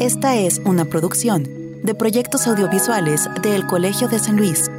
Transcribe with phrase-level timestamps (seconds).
[0.00, 1.42] Esta es una producción
[1.82, 4.70] de proyectos audiovisuales del Colegio de San Luis.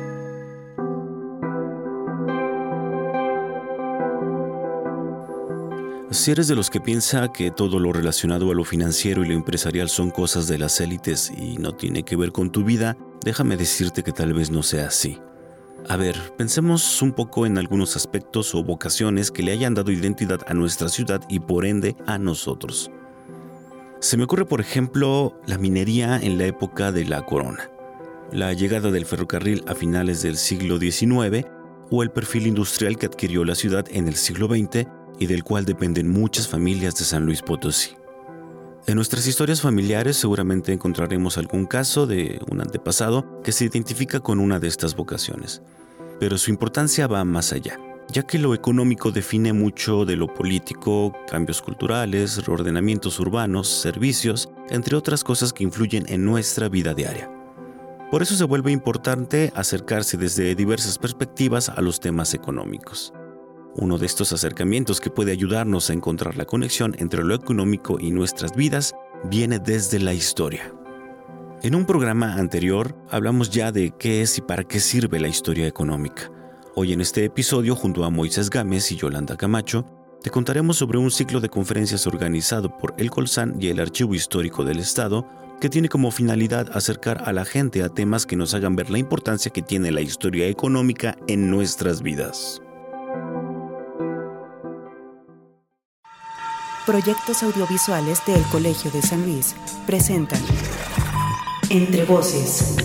[6.11, 9.33] Si eres de los que piensa que todo lo relacionado a lo financiero y lo
[9.33, 13.57] empresarial son cosas de las élites y no tiene que ver con tu vida, déjame
[13.57, 15.19] decirte que tal vez no sea así.
[15.89, 20.39] A ver, pensemos un poco en algunos aspectos o vocaciones que le hayan dado identidad
[20.47, 22.89] a nuestra ciudad y por ende a nosotros.
[23.99, 27.69] Se me ocurre, por ejemplo, la minería en la época de la corona,
[28.31, 31.45] la llegada del ferrocarril a finales del siglo XIX
[31.91, 34.87] o el perfil industrial que adquirió la ciudad en el siglo XX
[35.19, 37.97] y del cual dependen muchas familias de San Luis Potosí.
[38.87, 44.39] En nuestras historias familiares seguramente encontraremos algún caso de un antepasado que se identifica con
[44.39, 45.61] una de estas vocaciones,
[46.21, 47.77] pero su importancia va más allá,
[48.11, 54.95] ya que lo económico define mucho de lo político, cambios culturales, reordenamientos urbanos, servicios, entre
[54.95, 57.31] otras cosas que influyen en nuestra vida diaria.
[58.09, 63.13] Por eso se vuelve importante acercarse desde diversas perspectivas a los temas económicos.
[63.75, 68.09] Uno de estos acercamientos que puede ayudarnos a encontrar la conexión entre lo económico y
[68.09, 68.95] nuestras vidas
[69.25, 70.73] viene desde la historia.
[71.61, 75.67] En un programa anterior hablamos ya de qué es y para qué sirve la historia
[75.67, 76.31] económica.
[76.75, 79.85] Hoy en este episodio, junto a Moisés Gámez y Yolanda Camacho,
[80.21, 84.63] te contaremos sobre un ciclo de conferencias organizado por el Colsan y el Archivo Histórico
[84.63, 85.27] del Estado
[85.59, 88.99] que tiene como finalidad acercar a la gente a temas que nos hagan ver la
[88.99, 92.61] importancia que tiene la historia económica en nuestras vidas.
[96.85, 100.41] Proyectos audiovisuales del Colegio de San Luis presentan
[101.69, 102.75] Entre Voces,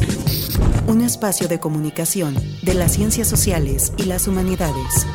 [0.87, 5.07] un espacio de comunicación de las ciencias sociales y las humanidades.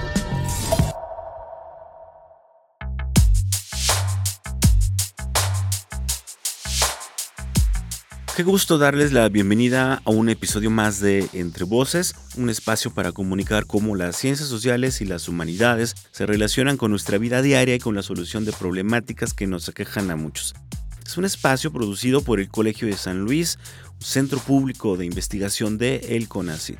[8.35, 13.11] Qué gusto darles la bienvenida a un episodio más de Entre Voces, un espacio para
[13.11, 17.79] comunicar cómo las ciencias sociales y las humanidades se relacionan con nuestra vida diaria y
[17.79, 20.55] con la solución de problemáticas que nos aquejan a muchos.
[21.09, 23.57] Es un espacio producido por el Colegio de San Luis,
[23.97, 26.77] centro público de investigación de El CONACYT.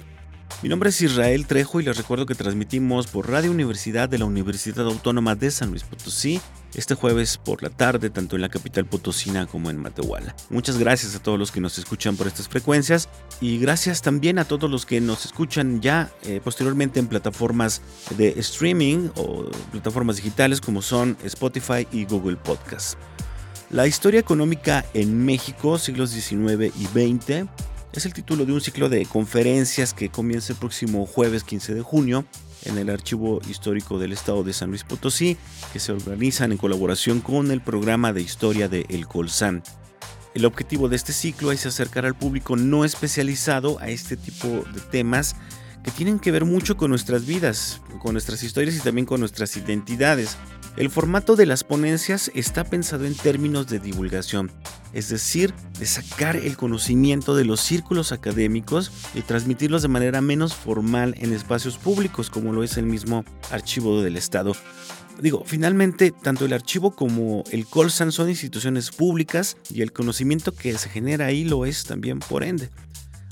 [0.62, 4.26] Mi nombre es Israel Trejo y les recuerdo que transmitimos por Radio Universidad de la
[4.26, 6.40] Universidad Autónoma de San Luis Potosí
[6.76, 10.36] este jueves por la tarde, tanto en la capital potosina como en Matehuala.
[10.52, 13.10] Muchas gracias a todos los que nos escuchan por estas frecuencias
[13.42, 17.82] y gracias también a todos los que nos escuchan ya eh, posteriormente en plataformas
[18.16, 22.96] de streaming o plataformas digitales como son Spotify y Google Podcast.
[23.72, 27.48] La historia económica en México, siglos XIX y XX,
[27.94, 31.82] es el título de un ciclo de conferencias que comienza el próximo jueves 15 de
[31.84, 32.26] junio
[32.66, 35.38] en el Archivo Histórico del Estado de San Luis Potosí,
[35.72, 39.62] que se organizan en colaboración con el programa de historia de El Colsan.
[40.34, 44.82] El objetivo de este ciclo es acercar al público no especializado a este tipo de
[44.90, 45.36] temas
[45.84, 49.56] que tienen que ver mucho con nuestras vidas, con nuestras historias y también con nuestras
[49.58, 50.38] identidades.
[50.78, 54.52] El formato de las ponencias está pensado en términos de divulgación,
[54.94, 60.54] es decir, de sacar el conocimiento de los círculos académicos y transmitirlos de manera menos
[60.54, 64.54] formal en espacios públicos como lo es el mismo archivo del Estado.
[65.20, 70.78] Digo, finalmente, tanto el archivo como el Colsan son instituciones públicas y el conocimiento que
[70.78, 72.70] se genera ahí lo es también por ende.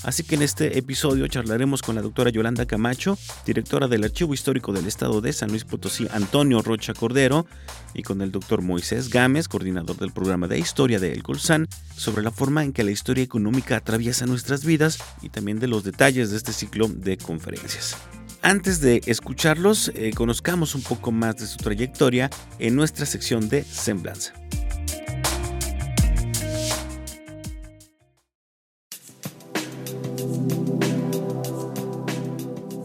[0.04, 4.72] Así que en este episodio charlaremos con la doctora Yolanda Camacho, directora del Archivo Histórico
[4.72, 7.46] del Estado de San Luis Potosí, Antonio Rocha Cordero,
[7.94, 12.22] y con el doctor Moisés Gámez, coordinador del programa de historia de El Colsan, sobre
[12.22, 16.30] la forma en que la historia económica atraviesa nuestras vidas y también de los detalles
[16.30, 17.96] de este ciclo de conferencias.
[18.40, 23.64] Antes de escucharlos, eh, conozcamos un poco más de su trayectoria en nuestra sección de
[23.64, 24.32] Semblanza.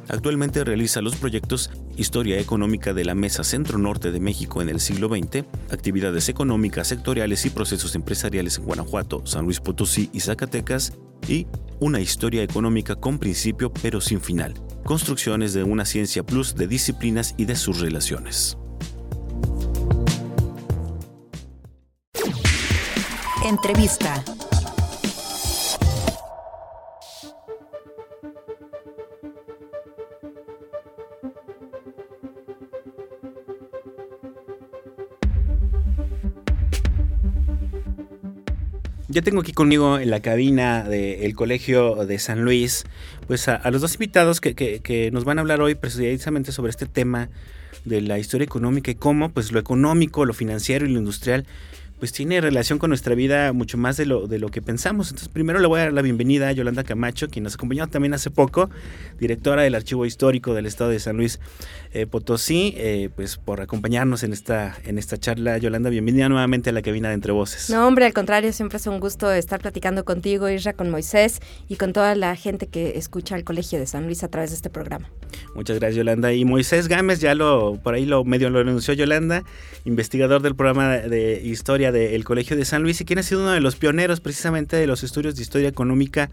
[0.08, 4.80] Actualmente realiza los proyectos Historia Económica de la Mesa Centro Norte de México en el
[4.80, 10.92] siglo XX, actividades económicas sectoriales y procesos empresariales en Guanajuato, San Luis Potosí y Zacatecas,
[11.26, 11.46] y
[11.80, 14.54] Una Historia Económica con principio pero sin final,
[14.84, 18.56] construcciones de una ciencia plus de disciplinas y de sus relaciones.
[23.44, 24.24] Entrevista.
[39.16, 42.84] Ya tengo aquí conmigo en la cabina del Colegio de San Luis,
[43.26, 47.30] pues a, los dos invitados que, nos van a hablar hoy precisamente sobre este tema
[47.86, 51.46] de la historia económica y cómo pues lo económico, lo financiero y lo industrial
[51.98, 55.08] pues tiene relación con nuestra vida mucho más de lo, de lo que pensamos.
[55.08, 58.12] Entonces, primero le voy a dar la bienvenida a Yolanda Camacho, quien nos acompañó también
[58.12, 58.68] hace poco,
[59.18, 61.40] directora del Archivo Histórico del Estado de San Luis
[61.92, 65.56] eh, Potosí, eh, pues por acompañarnos en esta, en esta charla.
[65.56, 67.70] Yolanda, bienvenida nuevamente a la cabina de Entre Voces.
[67.70, 71.76] No, hombre, al contrario, siempre es un gusto estar platicando contigo, Isra, con Moisés y
[71.76, 74.68] con toda la gente que escucha el Colegio de San Luis a través de este
[74.68, 75.08] programa.
[75.54, 76.32] Muchas gracias, Yolanda.
[76.32, 79.44] Y Moisés Gámez, ya lo, por ahí lo medio lo anunció Yolanda,
[79.84, 83.52] investigador del programa de historia del Colegio de San Luis y quien ha sido uno
[83.52, 86.30] de los pioneros precisamente de los estudios de historia económica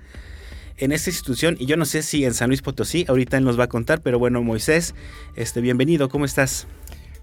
[0.78, 3.60] en esta institución y yo no sé si en San Luis Potosí, ahorita él nos
[3.60, 4.96] va a contar, pero bueno, Moisés,
[5.36, 6.68] este, bienvenido, ¿cómo estás?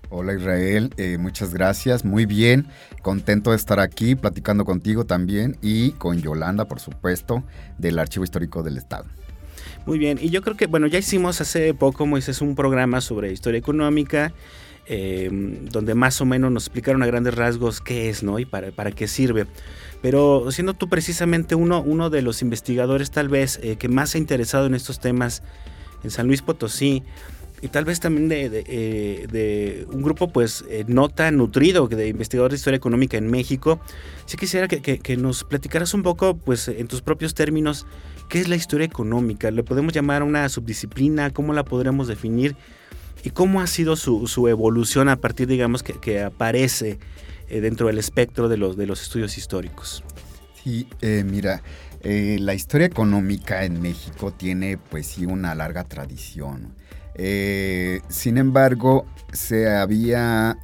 [0.08, 2.66] Hola Israel, eh, muchas gracias, muy bien,
[3.02, 7.44] contento de estar aquí platicando contigo también y con Yolanda, por supuesto,
[7.78, 9.04] del Archivo Histórico del Estado.
[9.86, 13.32] Muy bien, y yo creo que, bueno, ya hicimos hace poco, Moisés, un programa sobre
[13.32, 14.32] historia económica
[14.92, 18.40] Em, donde más o menos nos explicaron a grandes rasgos qué es, ¿no?
[18.40, 19.46] Y para, para qué sirve.
[20.02, 24.18] Pero siendo tú precisamente uno, uno de los investigadores tal vez eh, que más se
[24.18, 25.44] ha interesado en estos temas
[26.02, 27.04] en San Luis Potosí,
[27.62, 32.54] y tal vez también de, eh, un grupo pues eh, no tan nutrido de investigadores
[32.54, 33.78] de historia económica en México,
[34.26, 37.86] sí quisiera que, que, nos platicaras un poco pues en tus propios términos
[38.28, 42.56] qué es la historia económica, le podemos llamar una subdisciplina, cómo la podremos definir
[43.22, 46.98] ¿Y cómo ha sido su, evolución a partir, digamos, que, aparece
[47.48, 50.02] eh, dentro del espectro de los, de los estudios históricos?
[50.62, 51.62] Sí, eh, mira,
[52.02, 56.74] eh, la historia económica en México tiene pues sí una larga tradición.
[58.08, 60.58] sin embargo, se había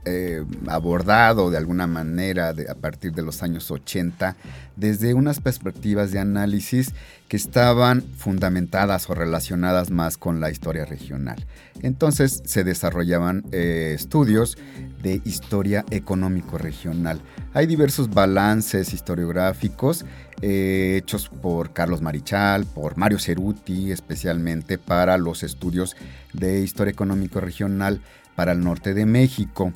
[0.66, 4.36] abordado de alguna manera a partir de los años 80
[4.76, 6.92] desde unas perspectivas de análisis
[7.28, 11.44] que estaban fundamentadas o relacionadas más con la historia regional.
[11.82, 14.56] Entonces se desarrollaban eh, estudios
[15.02, 17.20] de historia económico regional.
[17.54, 20.04] Hay diversos balances historiográficos
[20.42, 25.96] eh, hechos por Carlos Marichal, por Mario Ceruti, especialmente para los estudios
[26.32, 28.00] de historia económico regional
[28.36, 29.72] para el norte de México.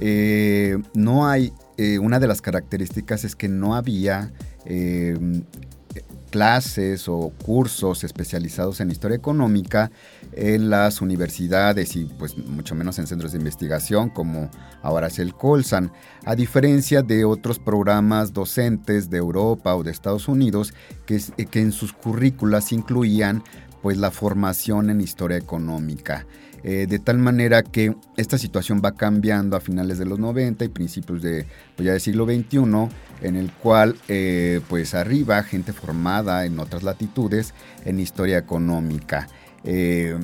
[0.00, 1.52] Eh, no hay,
[2.00, 4.32] una de las características es que no había
[6.34, 9.92] clases o cursos especializados en historia económica
[10.32, 14.50] en las universidades y pues mucho menos en centros de investigación como
[14.82, 15.92] ahora es el Colsan,
[16.24, 20.74] a diferencia de otros programas docentes de Europa o de Estados Unidos
[21.06, 23.44] que, que en sus currículas incluían
[23.80, 26.26] pues la formación en historia económica.
[26.66, 30.68] Eh, de tal manera que esta situación va cambiando a finales de los 90 y
[30.68, 31.44] principios de,
[31.76, 32.88] pues ya del siglo XXI,
[33.20, 37.52] en el cual eh, pues arriba gente formada en otras latitudes
[37.84, 39.28] en historia económica.
[39.62, 40.18] Eh,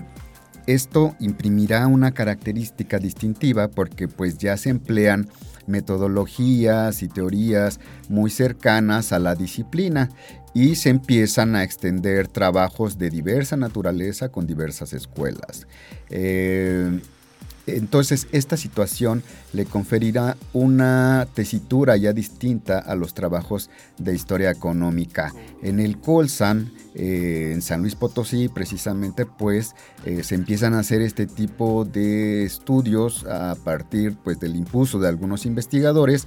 [0.67, 5.29] esto imprimirá una característica distintiva porque pues ya se emplean
[5.67, 10.09] metodologías y teorías muy cercanas a la disciplina
[10.55, 15.67] y se empiezan a extender trabajos de diversa naturaleza con diversas escuelas.
[16.11, 17.01] Eh,
[17.67, 25.33] entonces, esta situación le conferirá una tesitura ya distinta a los trabajos de historia económica.
[25.63, 31.03] En el Colsan, eh, en San Luis Potosí, precisamente, pues eh, se empiezan a hacer
[31.03, 36.27] este tipo de estudios a partir pues, del impulso de algunos investigadores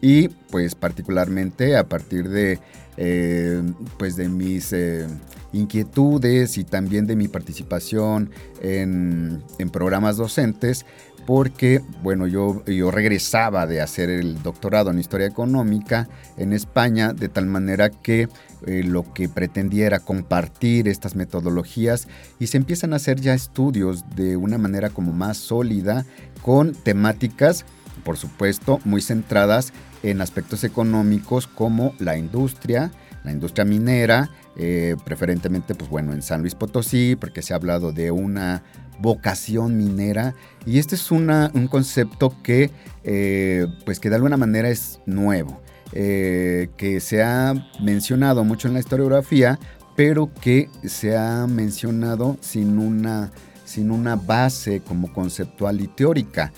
[0.00, 2.58] y, pues, particularmente a partir de
[3.02, 3.62] eh,
[3.98, 5.06] pues de mis eh,
[5.54, 8.30] inquietudes y también de mi participación
[8.60, 9.42] en,
[9.72, 10.84] programas docentes,
[11.26, 17.30] porque, bueno, yo, yo regresaba de hacer el doctorado en Historia Económica en España, de
[17.30, 18.28] tal manera que
[18.66, 22.06] eh, lo que pretendía era compartir estas metodologías
[22.38, 26.04] y se empiezan a hacer ya estudios de una manera como más sólida
[26.42, 27.64] con temáticas,
[28.04, 32.90] por supuesto, muy centradas en aspectos económicos como la industria,
[33.24, 37.92] la industria minera, eh, preferentemente, pues bueno, en San Luis Potosí, porque se ha hablado
[37.92, 38.62] de una
[39.00, 40.34] vocación minera.
[40.66, 42.70] Y este es una, un concepto que,
[43.04, 45.60] eh, pues que de alguna manera es nuevo,
[45.92, 49.58] eh, que se ha mencionado mucho en la historiografía,
[49.96, 53.32] pero que se ha mencionado sin una,
[53.64, 56.52] sin una base como conceptual y teórica,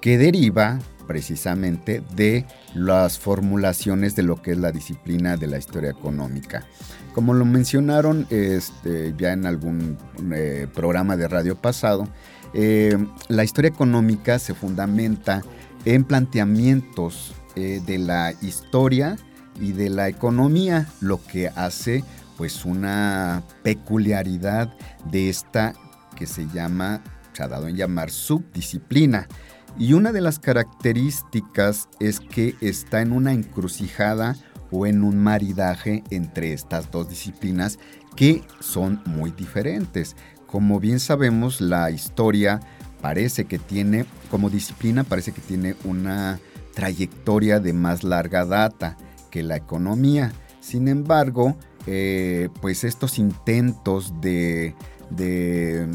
[0.00, 5.90] que deriva precisamente de las formulaciones de lo que es la disciplina de la historia
[5.90, 6.66] económica.
[7.14, 9.96] Como lo mencionaron este, ya en algún
[10.32, 12.08] eh, programa de radio pasado,
[12.54, 12.96] eh,
[13.28, 15.42] la historia económica se fundamenta
[15.84, 19.16] en planteamientos eh, de la historia
[19.60, 22.02] y de la economía, lo que hace
[22.36, 24.74] pues una peculiaridad
[25.10, 25.74] de esta
[26.16, 29.28] que se llama, se ha dado en llamar subdisciplina.
[29.76, 34.36] Y una de las características es que está en una encrucijada
[34.70, 37.78] o en un maridaje entre estas dos disciplinas
[38.14, 40.14] que son muy diferentes.
[40.46, 42.60] Como bien sabemos, la historia
[43.00, 46.38] parece que tiene, como disciplina, parece que tiene una
[46.74, 48.96] trayectoria de más larga data
[49.30, 50.32] que la economía.
[50.60, 54.74] Sin embargo, eh, pues estos intentos de,
[55.10, 55.88] de,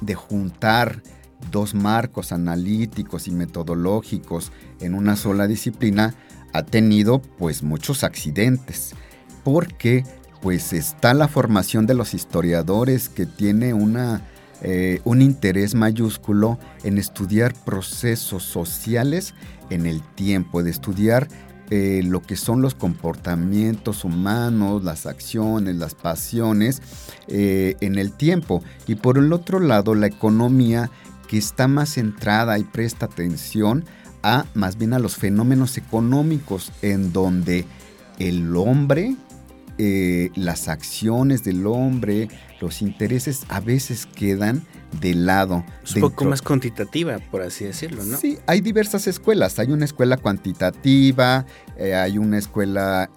[0.00, 1.02] de juntar
[1.50, 6.14] dos marcos analíticos y metodológicos en una sola disciplina
[6.52, 8.94] ha tenido pues muchos accidentes,
[9.44, 10.04] porque
[10.40, 14.22] pues está la formación de los historiadores que tiene una,
[14.62, 19.34] eh, un interés mayúsculo en estudiar procesos sociales
[19.70, 21.28] en el tiempo, de estudiar
[21.70, 26.80] eh, lo que son los comportamientos humanos, las acciones, las pasiones
[27.26, 28.62] eh, en el tiempo.
[28.86, 30.90] Y por el otro lado, la economía
[31.28, 33.84] que está más centrada y presta atención
[34.22, 37.64] a más bien a los fenómenos económicos en donde
[38.18, 39.14] el hombre,
[39.78, 42.28] eh, las acciones del hombre,
[42.60, 44.62] los intereses a veces quedan
[45.00, 45.64] de lado.
[45.94, 48.16] un poco más cuantitativa, por así decirlo, ¿no?
[48.16, 49.58] Sí, hay diversas escuelas.
[49.58, 51.44] Hay una escuela cuantitativa,
[51.76, 53.10] eh, hay una escuela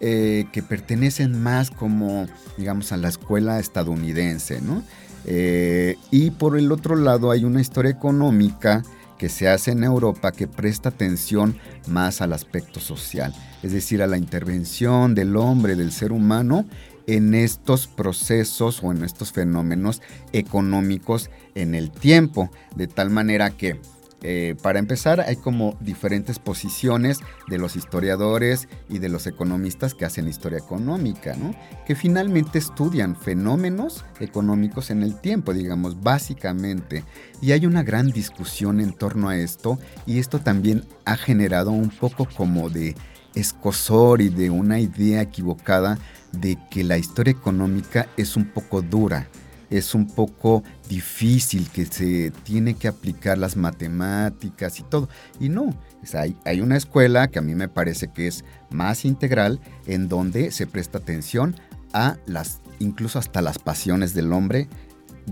[0.00, 2.26] eh, que pertenecen más como,
[2.56, 4.82] digamos, a la escuela estadounidense, ¿no?
[5.26, 8.82] Eh, y por el otro lado hay una historia económica
[9.18, 14.06] que se hace en Europa que presta atención más al aspecto social, es decir, a
[14.06, 16.64] la intervención del hombre, del ser humano
[17.06, 20.00] en estos procesos o en estos fenómenos
[20.32, 23.78] económicos en el tiempo, de tal manera que
[24.22, 30.04] eh, para empezar, hay como diferentes posiciones de los historiadores y de los economistas que
[30.04, 31.54] hacen historia económica, ¿no?
[31.86, 37.04] Que finalmente estudian fenómenos económicos en el tiempo, digamos, básicamente.
[37.40, 41.88] Y hay una gran discusión en torno a esto y esto también ha generado un
[41.88, 42.94] poco como de
[43.34, 45.98] escosor y de una idea equivocada
[46.32, 49.28] de que la historia económica es un poco dura
[49.70, 55.08] es un poco difícil, que se tiene que aplicar las matemáticas y todo.
[55.38, 55.74] Y no,
[56.12, 60.50] hay, hay, una escuela que a mí me parece que es más integral, en donde
[60.50, 61.54] se presta atención
[61.92, 64.68] a las, incluso hasta las pasiones del hombre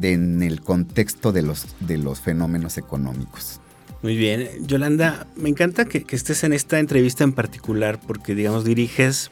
[0.01, 3.61] en el contexto de los, de los fenómenos económicos.
[4.03, 8.65] Muy bien, Yolanda, me encanta que, que estés en esta entrevista en particular porque, digamos,
[8.65, 9.31] diriges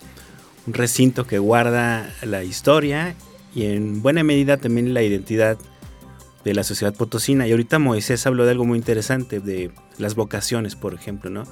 [0.66, 3.14] un recinto que guarda la historia
[3.56, 5.56] y en buena medida también la identidad
[6.44, 7.48] de la sociedad potosina.
[7.48, 11.44] Y ahorita Moisés habló de algo muy interesante, de las vocaciones, por ejemplo, ¿no?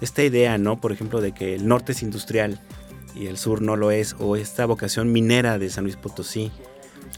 [0.00, 0.80] Esta idea, ¿no?
[0.80, 2.62] Por ejemplo, de que el norte es industrial
[3.14, 6.50] y el sur no lo es, o esta vocación minera de San Luis Potosí,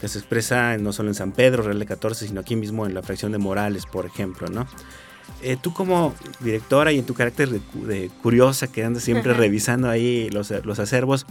[0.01, 2.93] que se expresa no solo en San Pedro, Real de 14, sino aquí mismo en
[2.93, 4.67] la fracción de Morales, por ejemplo, ¿no?
[5.41, 10.29] Eh, tú como directora y en tu carácter de, curiosa que andas siempre revisando ahí
[10.31, 11.25] los, los acervos,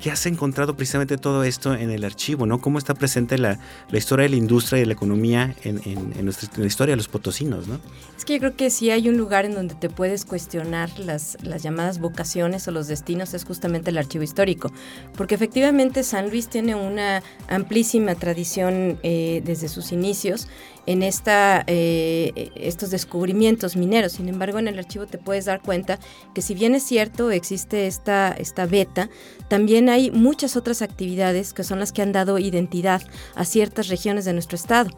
[0.00, 2.46] ¿Qué has encontrado precisamente todo esto en el archivo?
[2.46, 2.60] ¿no?
[2.60, 3.58] ¿Cómo está presente la,
[3.92, 7.66] historia de la industria y de la economía en, nuestra, la historia de los potosinos?
[7.66, 7.80] ¿no?
[8.16, 11.36] Es que yo creo que si hay un lugar en donde te puedes cuestionar las,
[11.42, 14.72] las llamadas vocaciones o los destinos es justamente el archivo histórico,
[15.16, 20.48] porque efectivamente San Luis tiene una amplísima tradición eh, desde sus inicios
[20.88, 24.12] en esta, eh, estos descubrimientos mineros.
[24.12, 25.98] Sin embargo, en el archivo te puedes dar cuenta
[26.34, 29.10] que si bien es cierto, existe esta, esta beta,
[29.48, 33.02] también hay muchas otras actividades que son las que han dado identidad
[33.34, 34.88] a ciertas regiones de nuestro estado.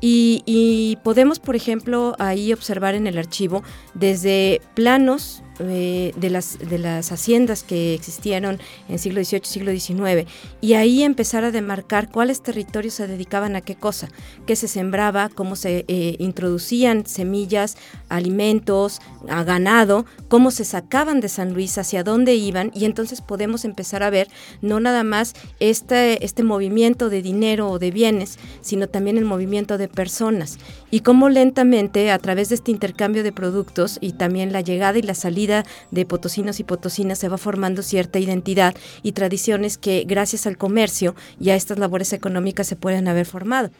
[0.00, 6.78] Y, y podemos, por ejemplo, ahí observar en el archivo desde planos de, las, de
[6.78, 10.28] las haciendas que existieron en siglo XVIII, siglo XIX,
[10.60, 14.08] y ahí empezar a demarcar cuáles territorios se dedicaban a qué cosa,
[14.46, 17.76] qué se sembraba, cómo se eh, introducían semillas,
[18.08, 23.64] alimentos, a ganado, cómo se sacaban de San Luis, hacia dónde iban, y entonces podemos
[23.64, 24.28] empezar a ver
[24.60, 29.78] no nada más este, este movimiento de dinero o de bienes, sino también el movimiento
[29.78, 30.58] de personas,
[30.92, 35.02] y cómo lentamente a través de este intercambio de productos y también la llegada y
[35.02, 40.46] la salida de potosinos y potosinas se va formando cierta identidad y tradiciones que gracias
[40.46, 43.70] al comercio y a estas labores económicas se pueden haber formado.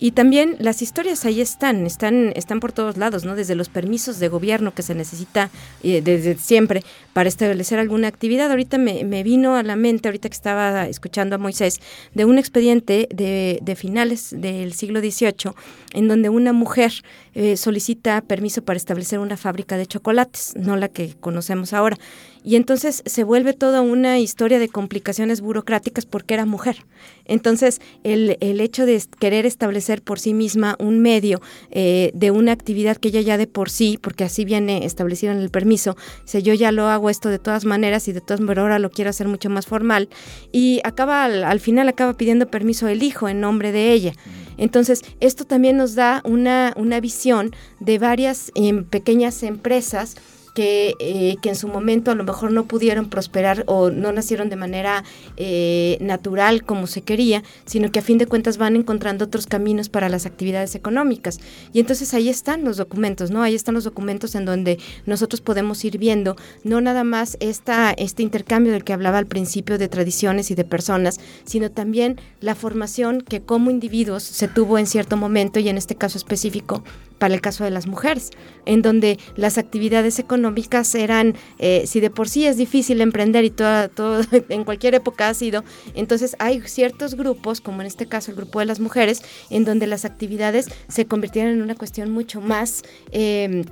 [0.00, 3.36] Y también las historias ahí están, están, están por todos lados, ¿no?
[3.36, 5.50] Desde los permisos de gobierno que se necesita
[5.82, 6.82] eh, desde siempre
[7.12, 8.50] para establecer alguna actividad.
[8.50, 11.80] Ahorita me, me, vino a la mente, ahorita que estaba escuchando a Moisés,
[12.12, 15.52] de un expediente de, de finales del siglo XVIII,
[15.92, 16.92] en donde una mujer
[17.34, 21.96] eh, solicita permiso para establecer una fábrica de chocolates, no la que conocemos ahora.
[22.42, 26.84] Y entonces se vuelve toda una historia de complicaciones burocráticas porque era mujer.
[27.24, 32.52] Entonces, el, el hecho de querer establecer por sí misma un medio eh, de una
[32.52, 36.42] actividad que ella ya de por sí, porque así viene establecido en el permiso, si
[36.42, 39.10] yo ya lo hago esto de todas maneras y de todas maneras ahora lo quiero
[39.10, 40.08] hacer mucho más formal,
[40.52, 44.12] y acaba al, al final acaba pidiendo permiso el hijo en nombre de ella.
[44.56, 47.50] Entonces, esto también nos da una, una visión
[47.80, 50.16] de varias em, pequeñas empresas
[50.54, 54.48] que, eh, que en su momento a lo mejor no pudieron prosperar o no nacieron
[54.48, 55.04] de manera
[55.36, 59.88] eh, natural como se quería, sino que a fin de cuentas van encontrando otros caminos
[59.88, 61.40] para las actividades económicas.
[61.72, 63.42] Y entonces ahí están los documentos, ¿no?
[63.42, 68.22] Ahí están los documentos en donde nosotros podemos ir viendo no nada más esta, este
[68.22, 73.20] intercambio del que hablaba al principio de tradiciones y de personas, sino también la formación
[73.20, 76.84] que como individuos se tuvo en cierto momento y en este caso específico
[77.24, 78.32] para el caso de las mujeres,
[78.66, 83.50] en donde las actividades económicas eran, eh, si de por sí es difícil emprender y
[83.50, 85.64] todo, todo en cualquier época ha sido,
[85.94, 89.86] entonces hay ciertos grupos, como en este caso el grupo de las mujeres, en donde
[89.86, 92.82] las actividades se convirtieron en una cuestión mucho más...
[93.10, 93.64] Eh,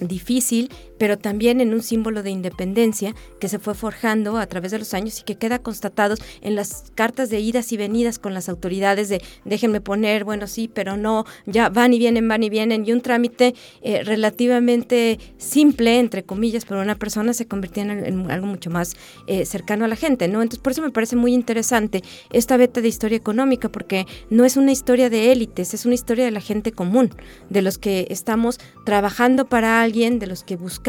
[0.00, 4.78] difícil, pero también en un símbolo de independencia que se fue forjando a través de
[4.78, 8.48] los años y que queda constatado en las cartas de idas y venidas con las
[8.48, 12.84] autoridades de déjenme poner, bueno, sí, pero no, ya van y vienen, van y vienen,
[12.86, 18.46] y un trámite eh, relativamente simple, entre comillas, para una persona se convirtió en, algo
[18.46, 20.42] mucho más eh, cercano a la gente, ¿no?
[20.42, 24.56] Entonces, por eso me parece muy interesante esta beta de historia económica, porque no es
[24.56, 27.10] una historia de élites, es una historia de la gente común,
[27.50, 30.87] de los que estamos trabajando para alguien, de los que buscamos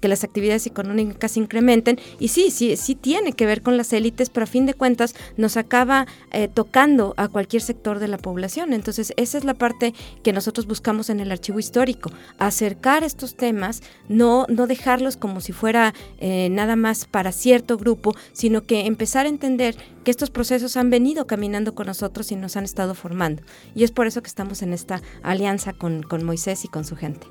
[0.00, 1.98] que las actividades económicas incrementen.
[2.18, 5.14] Y sí, sí, sí tiene que ver con las élites, pero a fin de cuentas
[5.36, 8.72] nos acaba eh, tocando a cualquier sector de la población.
[8.72, 13.82] Entonces, esa es la parte que nosotros buscamos en el archivo histórico, acercar estos temas,
[14.08, 19.26] no, no dejarlos como si fuera eh, nada más para cierto grupo, sino que empezar
[19.26, 23.42] a entender que estos procesos han venido caminando con nosotros y nos han estado formando.
[23.74, 26.96] Y es por eso que estamos en esta alianza con, con Moisés y con su
[26.96, 27.26] gente.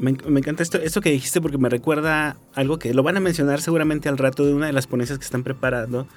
[0.00, 3.60] Me, encanta esto, esto que dijiste porque me recuerda algo que lo van a mencionar
[3.60, 6.08] seguramente al rato de una de las ponencias que están preparando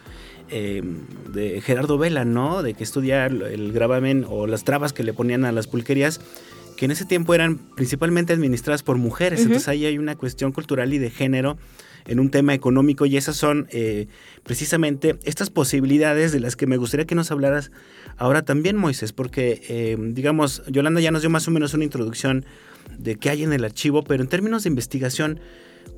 [0.49, 1.01] em,
[1.33, 2.63] de Gerardo Vela, ¿no?
[2.63, 6.21] De que estudia el gravamen o las trabas que le ponían a las pulquerías,
[6.77, 9.41] que en ese tiempo eran principalmente administradas por mujeres.
[9.41, 11.57] Entonces ahí hay una cuestión cultural y de género
[12.05, 14.07] en un tema económico y esas son eh,
[14.43, 17.71] precisamente estas posibilidades de las que me gustaría que nos hablaras
[18.17, 22.45] ahora también, Moisés, porque em, digamos, Yolanda ya nos dio más o menos una introducción
[22.97, 25.39] de qué hay en el archivo, pero en términos de investigación,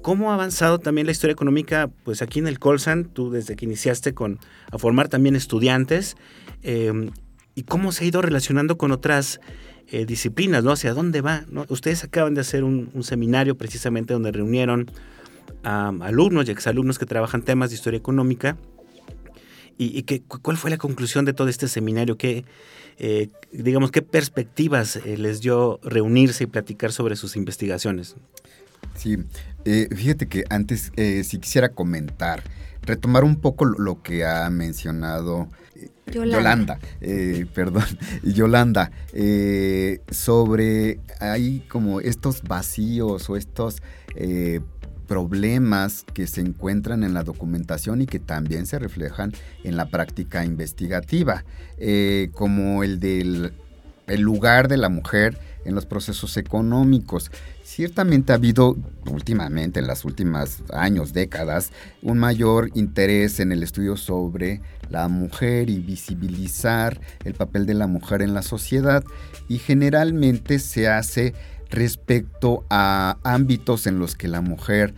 [0.02, 1.90] ¿cómo ha avanzado también la historia económica?
[2.04, 4.40] Pues aquí en el Colsan, tú desde que iniciaste con,
[4.72, 6.16] a formar también estudiantes,
[6.62, 7.12] em,
[7.56, 9.40] y cómo se ha ido relacionando con otras
[9.88, 10.72] eh, disciplinas, ¿no?
[10.72, 11.46] ¿Hacia dónde va?
[11.70, 14.92] Ustedes acaban de hacer un, seminario precisamente donde reunieron
[15.64, 18.58] a alumnos y exalumnos que trabajan temas de historia económica.
[19.78, 22.18] ¿Y, y cuál fue la conclusión de todo este seminario?
[22.18, 22.46] ¿Qué,
[22.98, 28.16] eh, digamos, qué perspectivas eh, les dio reunirse y platicar sobre sus investigaciones.
[28.96, 29.18] Sí,
[29.66, 32.44] eh, fíjate que antes si quisiera comentar,
[32.84, 35.50] retomar un poco lo, que ha mencionado
[36.08, 36.80] Yolanda,
[37.54, 37.84] perdón,
[38.24, 38.92] Yolanda,
[40.10, 43.82] sobre hay como estos vacíos o estos
[45.06, 50.46] problemas que se encuentran en la documentación y que también se reflejan en la práctica
[50.46, 51.46] investigativa,
[51.78, 53.54] eh, como el del
[54.08, 57.32] el lugar de la mujer en los procesos económicos.
[57.64, 61.72] Ciertamente ha habido últimamente, en los últimos años, décadas,
[62.04, 67.88] un mayor interés en el estudio sobre la mujer y visibilizar el papel de la
[67.88, 69.04] mujer en la sociedad
[69.48, 71.34] y generalmente se hace
[71.76, 74.94] respecto a ámbitos en los que la mujer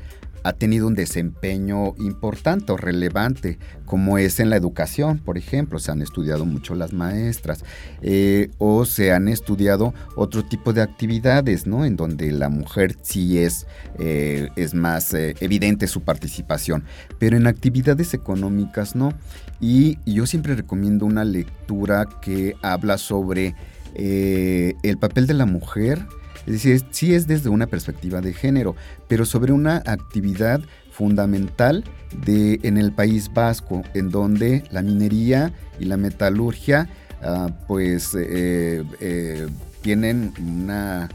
[0.47, 5.91] ha tenido un desempeño importante o relevante, como es en la educación, por ejemplo, se
[5.91, 7.65] han estudiado mucho las maestras,
[8.01, 11.83] eh, o se han estudiado otro tipo de actividades, ¿no?
[11.83, 13.67] En donde la mujer sí es,
[13.99, 16.85] eh, es más eh, evidente su participación,
[17.19, 19.11] pero en actividades económicas no.
[19.59, 23.55] Y, yo siempre recomiendo una lectura que habla sobre
[23.95, 26.05] el papel de la mujer
[26.47, 28.75] es decir, sí es desde una perspectiva de género,
[29.09, 31.83] pero sobre una actividad fundamental
[32.25, 36.89] de, en el País Vasco, en donde la minería y la metalurgia
[37.21, 39.47] ah, pues eh, eh,
[39.81, 41.09] tienen una,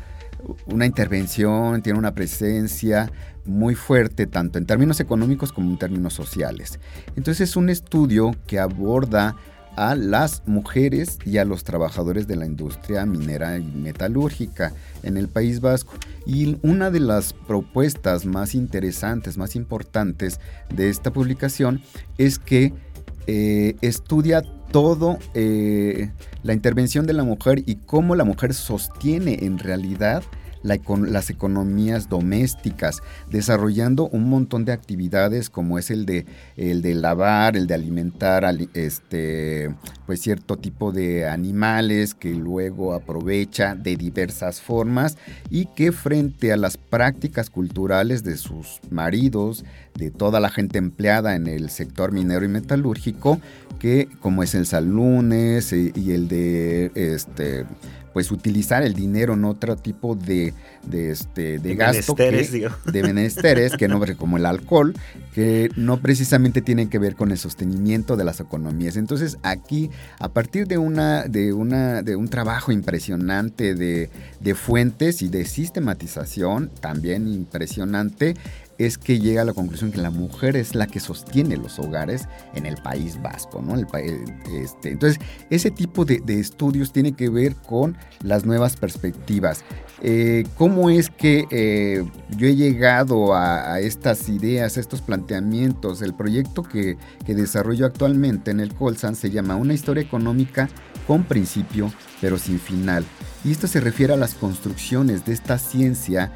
[0.67, 3.11] una intervención, tienen una presencia
[3.47, 6.79] muy fuerte, tanto en términos económicos como en términos sociales.
[7.17, 9.35] Entonces es un estudio que aborda
[9.77, 15.29] a las mujeres y a los trabajadores de la industria minera y metalúrgica en el
[15.29, 15.95] País Vasco.
[16.27, 20.41] Y una de las propuestas más interesantes, más importantes
[20.75, 21.83] de esta publicación
[22.19, 22.73] es que
[23.27, 26.11] eh, estudia todo eh,
[26.43, 30.23] la intervención de la mujer y cómo la mujer sostiene en realidad
[30.63, 37.57] las economías domésticas, desarrollando un montón de actividades como es el de, el de lavar,
[37.57, 38.45] el de alimentar
[38.75, 39.75] este,
[40.07, 45.17] pues cierto tipo de animales que luego aprovecha de diversas formas
[45.51, 51.37] y que frente a las prácticas culturales de sus maridos, de toda la gente empleada
[51.37, 53.41] en el sector minero y metalúrgico,
[53.79, 57.65] que como es el salunes eh, y el de este
[58.13, 60.55] pues utilizar el dinero en otro tipo de,
[60.87, 64.95] de, este, de, gasto que, de menesteres que no como el alcohol
[65.35, 68.97] que no precisamente tienen que ver con el sostenimiento de las economías.
[68.97, 75.23] Entonces aquí a partir de una de una de un trabajo impresionante de, de fuentes
[75.23, 78.35] y de sistematización también impresionante
[78.85, 82.29] es que llega a la conclusión que la mujer es la que sostiene los hogares
[82.55, 83.75] en el País Vasco, ¿no?
[83.75, 83.87] El,
[84.53, 89.65] este, entonces, ese tipo de, estudios tiene que ver con las nuevas perspectivas.
[90.01, 92.05] Eh, ¿Cómo es que eh,
[92.37, 96.03] yo he llegado a, estas ideas, a estos planteamientos?
[96.03, 100.69] El proyecto que, que desarrollo actualmente en el Colsan se llama Una historia económica
[101.07, 103.05] con principio, pero sin final.
[103.45, 106.33] Y esto se refiere a las construcciones de esta ciencia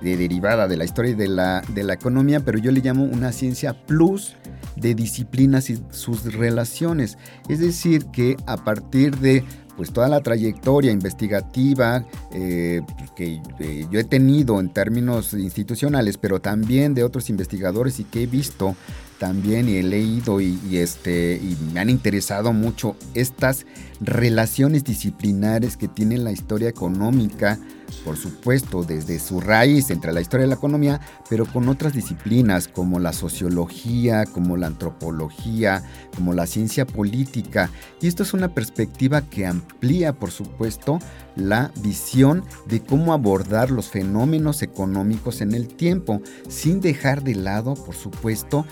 [0.00, 3.04] de derivada de la historia y de la, de la economía, pero yo le llamo
[3.04, 4.36] una ciencia plus
[4.76, 7.18] de disciplinas y sus relaciones.
[7.48, 9.44] Es decir, que a partir de
[9.76, 12.82] pues toda la trayectoria investigativa eh,
[13.16, 18.24] que eh, yo he tenido en términos institucionales, pero también de otros investigadores y que
[18.24, 18.76] he visto
[19.18, 23.64] también y he leído y, este, y me han interesado mucho estas
[24.00, 27.58] relaciones disciplinares que tiene la historia económica,
[28.04, 32.68] por supuesto, desde su raíz entre la historia de la economía, pero con otras disciplinas
[32.68, 35.82] como la sociología, como la antropología,
[36.14, 37.70] como la ciencia política.
[38.00, 40.98] Y esto es una perspectiva que amplía, por supuesto,
[41.36, 47.74] la visión de cómo abordar los fenómenos económicos en el tiempo, sin dejar de lado,
[47.74, 48.66] por supuesto,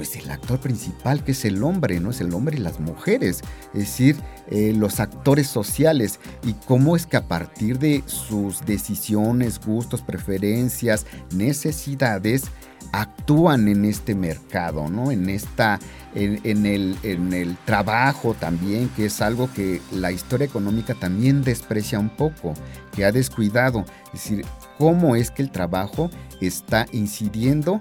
[0.00, 2.08] pues el actor principal que es el hombre, ¿no?
[2.08, 3.42] Es el hombre y las mujeres,
[3.74, 4.16] es decir,
[4.50, 11.04] eh, los actores sociales y cómo es que a partir de sus decisiones, gustos, preferencias,
[11.34, 12.44] necesidades,
[12.92, 15.10] actúan en este mercado, ¿no?
[15.10, 15.78] En esta,
[16.14, 21.98] en, el, en el trabajo también, que es algo que la historia económica también desprecia
[21.98, 22.54] un poco,
[22.96, 23.84] que ha descuidado.
[24.14, 24.46] Es decir,
[24.78, 26.08] cómo es que el trabajo
[26.40, 27.78] está incidiendo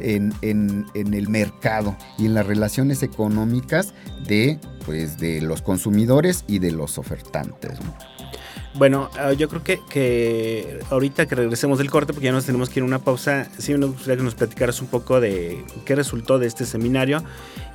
[0.00, 3.94] en, el mercado y en las relaciones económicas
[4.26, 7.78] de, pues, de los consumidores y de los ofertantes.
[8.74, 12.68] Bueno, ah, yo creo que, que, ahorita que regresemos del corte, porque ya nos tenemos
[12.68, 15.96] que ir a una pausa, sí nos gustaría que nos platicaras un poco de qué
[15.96, 17.24] resultó de este seminario.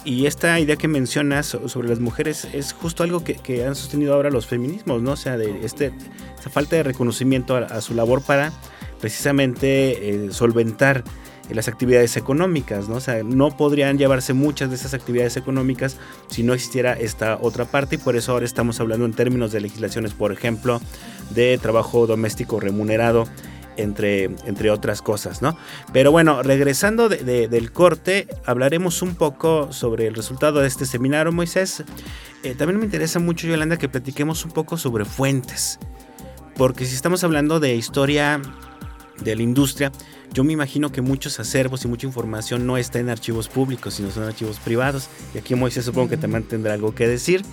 [0.05, 4.29] Y esta idea que mencionas sobre las mujeres es justo algo que, han sostenido ahora
[4.29, 5.11] los feminismos, ¿no?
[5.11, 5.91] O sea, de este,
[6.37, 8.53] esta falta de reconocimiento a, su labor para
[9.01, 11.03] precisamente eh, solventar
[11.49, 12.95] las actividades económicas, ¿no?
[12.95, 15.97] O sea, no podrían llevarse muchas de esas actividades económicas
[16.29, 19.61] si no existiera esta otra parte y por eso ahora estamos hablando en términos de
[19.61, 20.81] legislaciones, por ejemplo,
[21.31, 23.25] de trabajo doméstico remunerado
[23.77, 25.57] entre, entre otras cosas, ¿no?
[25.91, 31.83] Pero bueno, regresando del corte, hablaremos un poco sobre el resultado de este seminario, Moisés.
[32.43, 35.79] Eh, también me interesa mucho, Yolanda, que platiquemos un poco sobre fuentes,
[36.55, 38.41] porque si estamos hablando de historia
[39.23, 39.91] de la industria,
[40.33, 44.09] yo me imagino que muchos acervos y mucha información no está en archivos públicos, sino
[44.09, 45.07] son archivos privados.
[45.33, 47.43] Y aquí Moisés supongo que también tendrá algo que decir.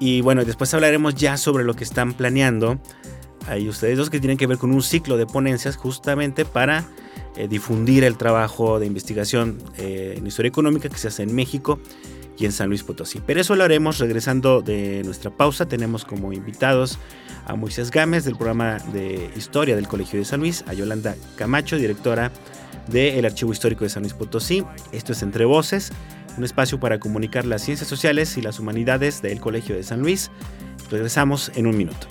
[0.00, 2.80] Y bueno, después hablaremos ya sobre lo que están planeando.
[3.46, 6.84] Hay ustedes dos que tienen que ver con un ciclo de ponencias justamente para
[7.36, 11.80] eh, difundir el trabajo de investigación eh, en historia económica que se hace en México
[12.38, 13.20] y en San Luis Potosí.
[13.26, 15.66] Pero eso lo haremos regresando de nuestra pausa.
[15.66, 16.98] Tenemos como invitados
[17.46, 21.76] a Moisés Gámez del programa de Historia del Colegio de San Luis, a Yolanda Camacho,
[21.76, 22.30] directora
[22.88, 24.64] del Archivo Histórico de San Luis Potosí.
[24.92, 25.90] Esto es Entre Voces,
[26.36, 30.30] un espacio para comunicar las ciencias sociales y las humanidades del Colegio de San Luis.
[30.90, 32.06] Regresamos en un minuto.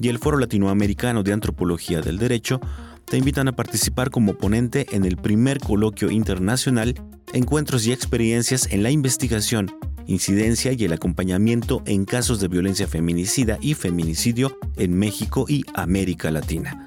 [0.00, 2.60] y el Foro Latinoamericano de Antropología del Derecho
[3.04, 6.96] te invitan a participar como ponente en el primer coloquio internacional
[7.32, 9.72] Encuentros y experiencias en la investigación
[10.06, 16.30] incidencia y el acompañamiento en casos de violencia feminicida y feminicidio en México y América
[16.30, 16.86] Latina.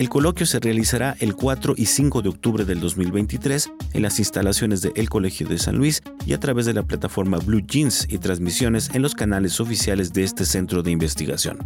[0.00, 4.80] El coloquio se realizará el 4 y 5 de octubre del 2023 en las instalaciones
[4.80, 8.16] de El Colegio de San Luis y a través de la plataforma Blue Jeans y
[8.16, 11.58] transmisiones en los canales oficiales de este centro de investigación.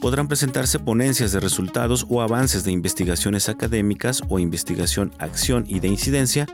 [0.00, 5.88] Podrán presentarse ponencias de resultados o avances de investigaciones académicas o investigación, acción y de
[5.88, 6.46] incidencia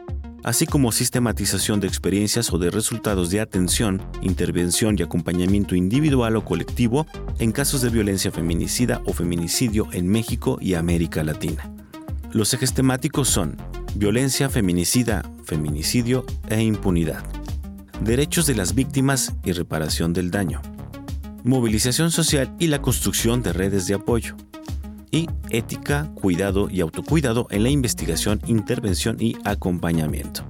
[0.45, 6.45] así como sistematización de experiencias o de resultados de atención, intervención y acompañamiento individual o
[6.45, 7.07] colectivo
[7.39, 11.71] en casos de violencia feminicida o feminicidio en México y América Latina.
[12.33, 13.57] Los ejes temáticos son
[13.95, 17.25] violencia feminicida, feminicidio e impunidad,
[18.03, 20.61] derechos de las víctimas y reparación del daño,
[21.45, 24.37] movilización social y la construcción de redes de apoyo,
[25.11, 30.45] y ética, cuidado y autocuidado en la investigación, intervención y acompañamiento.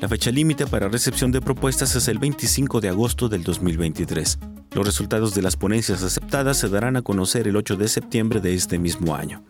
[0.00, 4.38] La fecha límite para recepción de propuestas es el 25 de agosto del 2023.
[4.72, 8.52] Los resultados de las ponencias aceptadas se darán a conocer el 8 de septiembre de
[8.54, 9.42] este mismo año.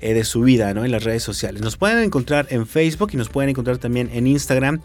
[0.00, 0.84] de su vida ¿no?
[0.84, 1.60] en las redes sociales.
[1.60, 4.80] Nos pueden encontrar en Facebook y nos pueden encontrar también en Instagram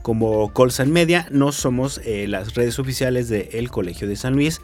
[0.00, 1.26] como Colsan Media.
[1.30, 4.62] No somos las redes oficiales del Colegio de San Luis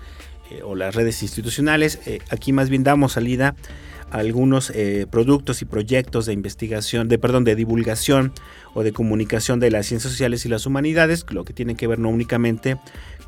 [0.65, 1.99] o las redes institucionales.
[2.31, 3.55] aquí más bien damos salida
[4.11, 4.73] algunos
[5.11, 8.33] productos y proyectos de investigación, de perdón, de divulgación
[8.75, 11.99] o de comunicación de las ciencias sociales y las humanidades, lo que tiene que ver
[11.99, 12.79] no únicamente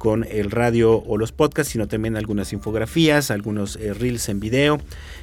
[0.02, 4.80] con el radio o los podcasts, sino también algunas infografías, algunos eh, reels en video,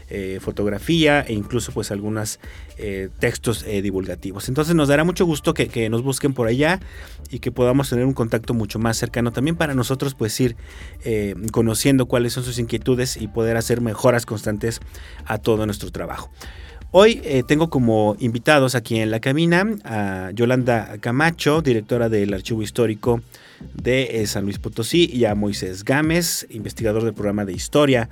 [0.09, 2.39] eh, fotografía e incluso pues algunos
[2.77, 4.47] eh, textos divulgativos.
[4.47, 6.79] Entonces nos dará mucho gusto que, nos busquen por allá
[7.29, 10.55] y que podamos tener un contacto mucho más cercano también para nosotros pues ir
[11.51, 14.79] conociendo cuáles son sus inquietudes y poder hacer mejoras constantes
[15.25, 16.31] a todo nuestro trabajo.
[16.91, 23.21] Hoy tengo como invitados aquí en la cabina a Yolanda Camacho, directora del Archivo Histórico
[23.73, 28.10] de eh, San Luis Potosí y a Moisés Gámez, investigador del programa de historia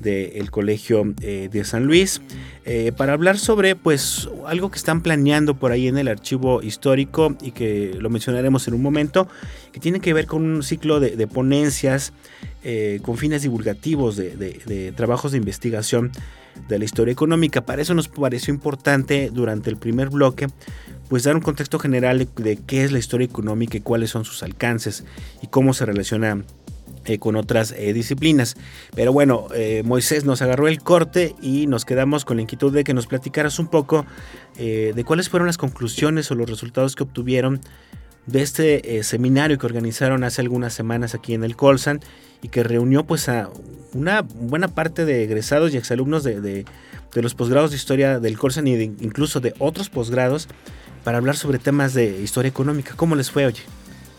[0.00, 2.20] del Colegio eh, de San Luis,
[2.64, 7.36] eh, para hablar sobre pues algo que están planeando por ahí en el archivo histórico
[7.40, 9.28] y que lo mencionaremos en un momento,
[9.72, 12.12] que tiene que ver con un ciclo de, ponencias
[13.02, 16.12] con fines divulgativos de trabajos de investigación
[16.68, 17.64] de la historia económica.
[17.64, 20.48] Para eso nos pareció importante durante el primer bloque
[21.08, 24.42] pues dar un contexto general de, qué es la historia económica y cuáles son sus
[24.42, 25.04] alcances
[25.42, 26.44] y cómo se relaciona
[27.06, 28.56] eh, con otras eh, disciplinas.
[28.94, 32.84] Pero bueno, eh, Moisés nos agarró el corte y nos quedamos con la inquietud de
[32.84, 34.06] que nos platicaras un poco
[34.58, 37.60] de cuáles fueron las conclusiones o los resultados que obtuvieron
[38.26, 42.00] de este seminario que organizaron hace algunas semanas aquí en el Colsan
[42.42, 43.50] y que reunió pues a
[43.94, 46.64] una buena parte de egresados y exalumnos de, de,
[47.14, 50.48] de los posgrados de historia del Colsan y incluso de otros posgrados
[51.04, 52.94] para hablar sobre temas de historia económica.
[52.96, 53.62] ¿Cómo les fue, oye?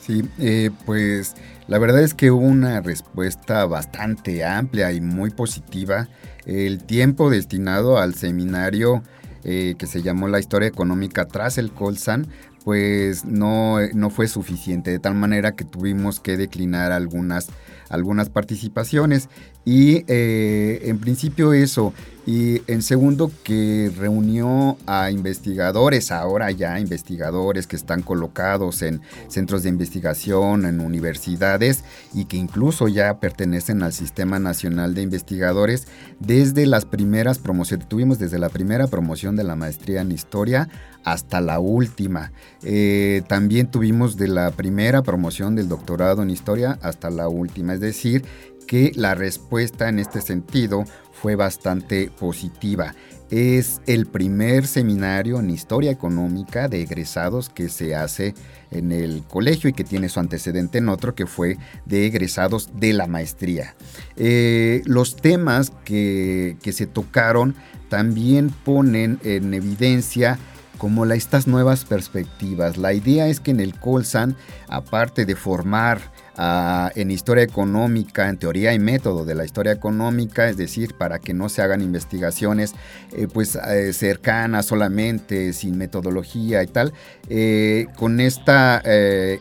[0.01, 1.35] Sí, eh, pues
[1.67, 6.07] la verdad es que hubo una respuesta bastante amplia y muy positiva.
[6.45, 9.03] El tiempo destinado al seminario
[9.43, 12.27] eh, que se llamó La Historia Económica tras el Colsan,
[12.63, 17.49] pues no, no fue suficiente, de tal manera que tuvimos que declinar algunas
[17.89, 19.29] algunas participaciones.
[19.65, 21.93] Y eh, en principio eso
[22.25, 29.63] y en segundo que reunió a investigadores, ahora ya investigadores que están colocados en centros
[29.63, 35.87] de investigación, en universidades y que incluso ya pertenecen al Sistema Nacional de Investigadores
[36.19, 40.69] desde las primeras promociones, tuvimos desde la primera promoción de la maestría en historia
[41.03, 42.31] hasta la última.
[42.63, 47.73] Eh, también tuvimos de la primera promoción del doctorado en historia hasta la última.
[47.73, 48.23] Es decir,
[48.67, 50.83] que la respuesta en este sentido
[51.21, 52.95] fue bastante positiva.
[53.29, 58.33] Es el primer seminario en historia económica de egresados que se hace
[58.71, 62.93] en el colegio y que tiene su antecedente en otro que fue de egresados de
[62.93, 63.75] la maestría.
[64.17, 67.55] Eh, los temas que, que se tocaron
[67.89, 70.39] también ponen en evidencia
[70.79, 72.77] como estas nuevas perspectivas.
[72.77, 74.35] La idea es que en el Colsan,
[74.69, 75.99] aparte de formar
[76.37, 81.19] ah, en historia económica, en teoría y método de la historia económica, es decir, para
[81.19, 82.73] que no se hagan investigaciones
[83.11, 86.93] eh, pues eh, cercanas solamente, sin metodología y tal,
[87.27, 88.81] eh, con esta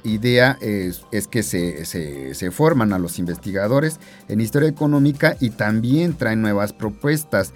[0.03, 6.43] idea es, que se, se forman a los investigadores en historia económica y también traen
[6.43, 7.53] nuevas propuestas.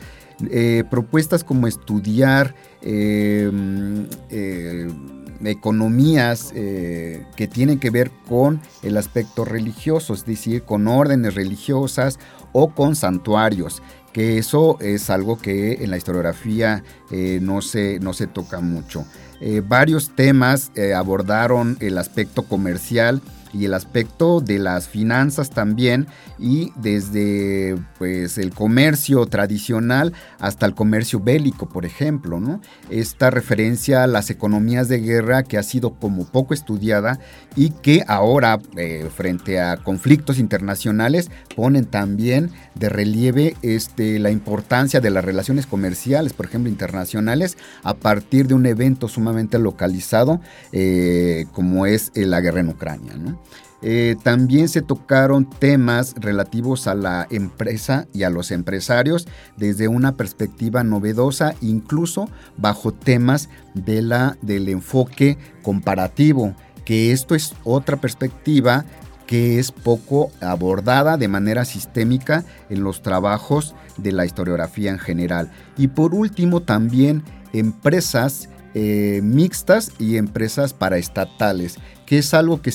[0.50, 4.90] Eh, propuestas como estudiar em, eh,
[5.44, 12.18] economías eh, que tienen que ver con el aspecto religioso, es decir, con órdenes religiosas
[12.52, 16.84] o con santuarios, que eso es algo que en la historiografía
[17.40, 19.06] no, se, no se toca mucho.
[19.66, 26.06] varios temas abordaron el aspecto comercial, y el aspecto de las finanzas también
[26.38, 32.60] y desde pues el comercio tradicional hasta el comercio bélico, por ejemplo, ¿no?
[32.90, 37.18] Esta referencia a las economías de guerra que ha sido como poco estudiada
[37.56, 45.00] y que ahora eh, frente a conflictos internacionales ponen también de relieve este, la importancia
[45.00, 50.40] de las relaciones comerciales, por ejemplo, internacionales, a partir de un evento sumamente localizado
[50.72, 53.12] eh, como es eh, la guerra en Ucrania.
[53.82, 60.16] Eh, también se tocaron temas relativos a la empresa y a los empresarios desde una
[60.16, 68.84] perspectiva novedosa, incluso bajo temas de la, del enfoque comparativo, que esto es otra perspectiva
[69.26, 75.50] que es poco abordada de manera sistémica en los trabajos de la historiografía en general.
[75.76, 82.72] Y por último, también empresas eh, mixtas y empresas paraestatales, que es algo que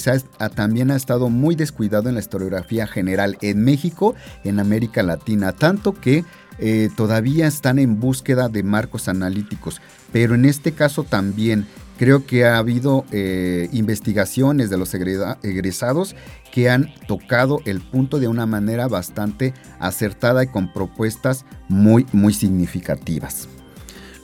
[0.56, 5.94] también ha estado muy descuidado en la historiografía general en México, en América Latina, tanto
[5.94, 6.24] que
[6.60, 9.82] eh, todavía están en búsqueda de marcos analíticos,
[10.12, 11.68] pero en este caso también
[11.98, 16.16] creo que ha habido eh, investigaciones de los egresados
[16.52, 22.34] que han tocado el punto de una manera bastante acertada y con propuestas muy, muy
[22.34, 23.48] significativas.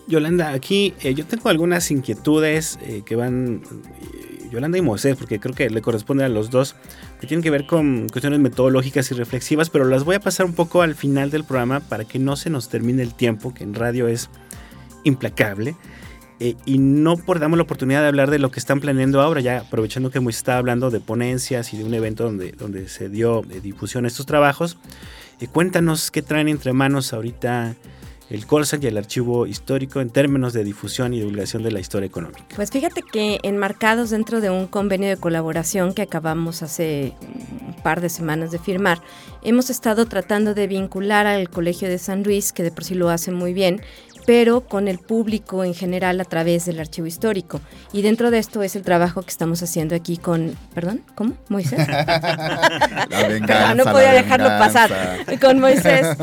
[0.07, 3.61] Yolanda, aquí eh, yo tengo algunas inquietudes que van
[4.53, 6.75] Yolanda y Moisés, porque creo que le corresponde a los dos,
[7.19, 10.53] que tienen que ver con cuestiones metodológicas y reflexivas, pero las voy a pasar un
[10.53, 13.73] poco al final del programa para que no se nos termine el tiempo, que en
[13.73, 14.29] radio es
[15.03, 15.75] implacable.
[16.39, 19.41] Eh, y no por damos la oportunidad de hablar de lo que están planeando ahora,
[19.41, 23.09] ya aprovechando que Moisés está hablando de ponencias y de un evento donde, donde se
[23.09, 24.77] dio eh, difusión a estos trabajos.
[25.39, 27.75] Eh, cuéntanos qué traen entre manos ahorita
[28.33, 32.07] el Colsan y el archivo histórico en términos de difusión y divulgación de la historia
[32.07, 32.43] económica?
[32.55, 38.01] Pues fíjate que enmarcados dentro de un convenio de colaboración que acabamos hace un par
[38.01, 38.99] de semanas de firmar,
[39.43, 43.09] hemos estado tratando de vincular al Colegio de San Luis, que de por sí lo
[43.09, 43.81] hace muy bien,
[44.25, 47.61] pero con el público en general a través del archivo histórico.
[47.91, 51.33] Y dentro de esto es el trabajo que estamos haciendo aquí con, perdón, ¿cómo?
[51.49, 51.87] Moisés.
[51.87, 54.91] la venganza, no podía dejarlo pasar.
[55.41, 56.17] Con Moisés,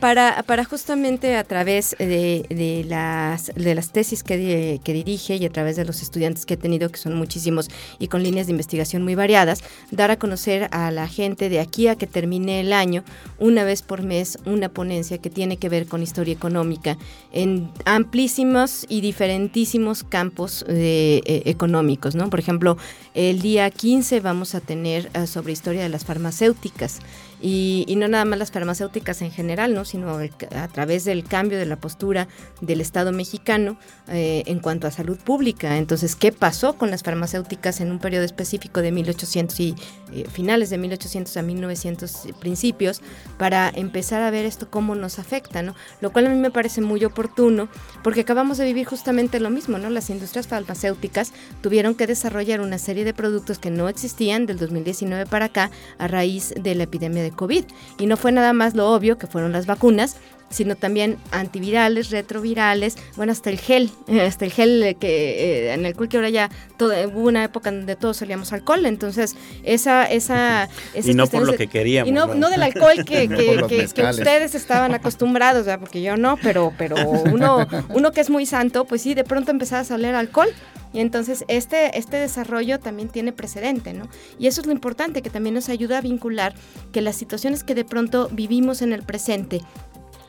[0.00, 5.50] para, para justamente a través de, las, de las tesis que, que dirige y a
[5.50, 7.68] través de los estudiantes que he tenido, que son muchísimos
[7.98, 11.88] y con líneas de investigación muy variadas, dar a conocer a la gente de aquí
[11.88, 13.04] a que termine el año,
[13.38, 16.96] una vez por mes, una ponencia que tiene que ver con historia económica
[17.36, 22.30] en amplísimos y diferentísimos campos eh, económicos, ¿no?
[22.30, 22.78] Por ejemplo,
[23.12, 27.00] el día 15 vamos a tener eh, sobre historia de las farmacéuticas.
[27.40, 29.84] Y, no nada más las farmacéuticas en general, ¿no?
[29.84, 32.28] sino a través del cambio de la postura
[32.60, 33.78] del Estado mexicano
[34.08, 35.78] eh, en cuanto a salud pública.
[35.78, 39.74] Entonces, ¿qué pasó con las farmacéuticas en un periodo específico de 1800 y
[40.12, 43.00] eh, finales de 1800 a 1900 principios
[43.38, 45.74] para empezar a ver esto cómo nos afecta, ¿no?
[46.00, 47.68] Lo cual a mí me parece muy oportuno
[48.02, 49.90] porque acabamos de vivir justamente lo mismo, ¿no?
[49.90, 55.26] Las industrias farmacéuticas tuvieron que desarrollar una serie de productos que no existían del 2019
[55.26, 57.64] para acá a raíz de la epidemia de COVID.
[57.98, 60.16] Y no fue nada más lo obvio, que fueron las vacunas,
[60.50, 63.90] sino también antivirales, retrovirales, bueno, hasta el gel,
[64.26, 67.70] hasta el gel que eh, en el cual que ahora ya todo, hubo una época
[67.70, 72.08] donde todos salíamos alcohol, entonces esa, esa, y no por lo que queríamos.
[72.08, 73.28] Y no, no del alcohol que,
[73.68, 78.46] que, que, ustedes estaban acostumbrados, porque yo no, pero, pero uno, uno que es muy
[78.46, 80.48] santo, pues sí, de pronto empezaba a salir alcohol.
[80.96, 84.08] Y entonces este, este desarrollo también tiene precedente, ¿no?
[84.38, 86.54] Y eso es lo importante, que también nos ayuda a vincular
[86.90, 89.60] que las situaciones que de pronto vivimos en el presente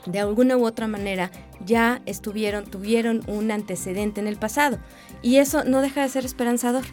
[0.07, 1.31] de alguna u otra manera
[1.65, 4.77] ya estuvieron, tuvieron un antecedente en el pasado.
[5.21, 6.83] Y eso no deja de ser esperanzador,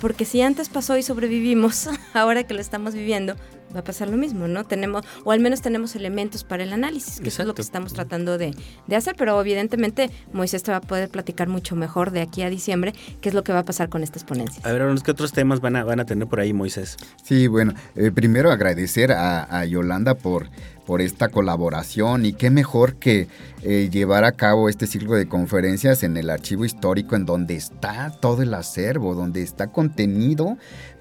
[0.00, 3.36] porque si antes pasó y sobrevivimos, ahora que lo estamos viviendo,
[3.74, 4.64] va a pasar lo mismo, ¿no?
[4.64, 7.92] Tenemos, o al menos tenemos elementos para el análisis, que eso es lo que estamos
[7.92, 8.54] tratando de,
[8.94, 12.94] hacer, pero evidentemente Moisés te va a poder platicar mucho mejor de aquí a diciembre
[13.20, 14.64] qué es lo que va a pasar con estas ponencias.
[14.64, 16.96] A ver, ¿qué otros temas van a, van a tener por ahí, Moisés?
[17.22, 20.48] Sí, bueno, eh, primero agradecer a, Yolanda por
[20.86, 23.28] por esta colaboración y qué mejor que
[23.62, 28.10] eh, llevar a cabo este ciclo de conferencias en el archivo histórico en donde está
[28.22, 30.56] todo el acervo, donde está contenido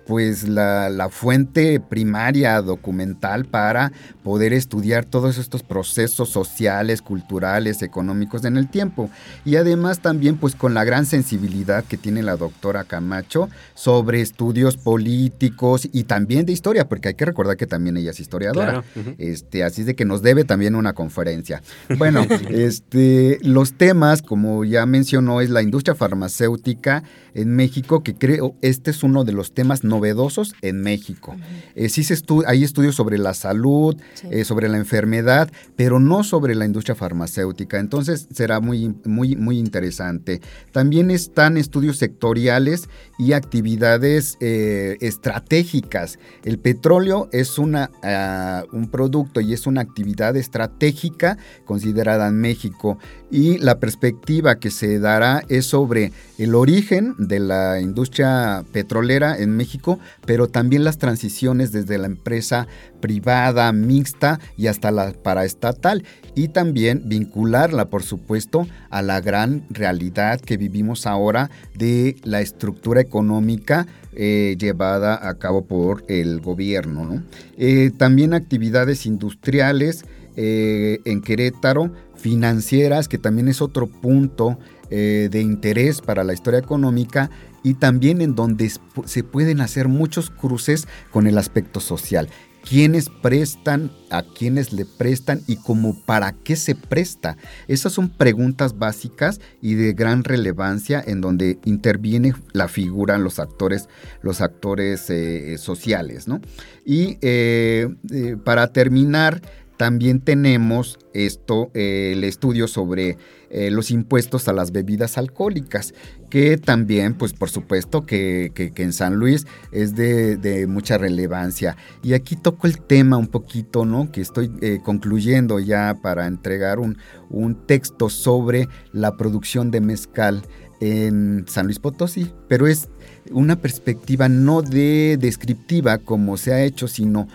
[0.08, 3.91] pues la, fuente primaria documental para
[4.24, 9.10] poder estudiar todos estos procesos sociales, culturales, económicos en el tiempo.
[9.43, 14.78] Y además también pues con la gran sensibilidad que tiene la doctora Camacho sobre estudios
[14.78, 18.84] políticos y también de historia, porque hay que recordar que también ella es historiadora.
[19.18, 21.62] este, así es de que nos debe también una conferencia.
[21.97, 27.03] Bueno, este, los temas, como ya mencionó, es la industria farmacéutica
[27.34, 31.35] en México, que creo este es uno de los temas no novedosos en México.
[31.75, 33.95] Eh, sí se hay estudios sobre la salud,
[34.29, 37.79] eh, sobre la enfermedad, pero no sobre la industria farmacéutica.
[37.79, 40.41] Entonces será muy, muy, muy interesante.
[40.71, 46.19] También están estudios sectoriales y actividades eh, estratégicas.
[46.43, 52.97] El petróleo es una, ah, un producto y es una actividad estratégica considerada en México
[53.29, 59.55] y la perspectiva que se dará es sobre el origen de la industria petrolera en
[59.55, 59.86] México,
[60.25, 62.67] pero también las transiciones desde la empresa
[62.99, 66.03] privada, mixta y hasta la paraestatal
[66.35, 73.01] y también vincularla, por supuesto, a la gran realidad que vivimos ahora de la estructura
[73.01, 77.23] económica eh, llevada a cabo por el gobierno.
[77.57, 84.57] Eh, también actividades industriales eh, en Querétaro, financieras, que también es otro punto
[84.89, 87.29] de interés para la historia económica
[87.68, 88.72] y también en donde
[89.03, 92.30] se pueden hacer muchos cruces con el aspecto social.
[92.63, 97.38] quiénes prestan, a quiénes le prestan y como para qué se presta.
[97.70, 103.88] Esas son preguntas básicas y de gran relevancia en donde interviene la figura, los actores,
[104.22, 106.28] los actores eh, sociales.
[106.28, 106.41] ¿no?
[106.86, 109.41] Y eh, eh, para terminar,
[109.78, 113.18] también tenemos esto, el estudio sobre
[113.49, 115.93] los impuestos a las bebidas alcohólicas,
[116.30, 121.78] que también, pues por supuesto que, en San Luis es de, mucha relevancia.
[122.03, 124.11] Y aquí toco el tema un poquito, ¿no?
[124.11, 126.97] Que estoy eh, concluyendo ya para entregar un,
[127.30, 130.43] un texto sobre la producción de mezcal
[130.80, 132.89] en San Luis Potosí, pero es
[133.32, 137.28] una perspectiva no de descriptiva como se ha hecho, sino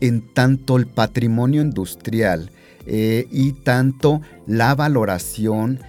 [0.00, 2.50] en tanto el patrimonio industrial
[2.86, 5.80] eh, y tanto la valoración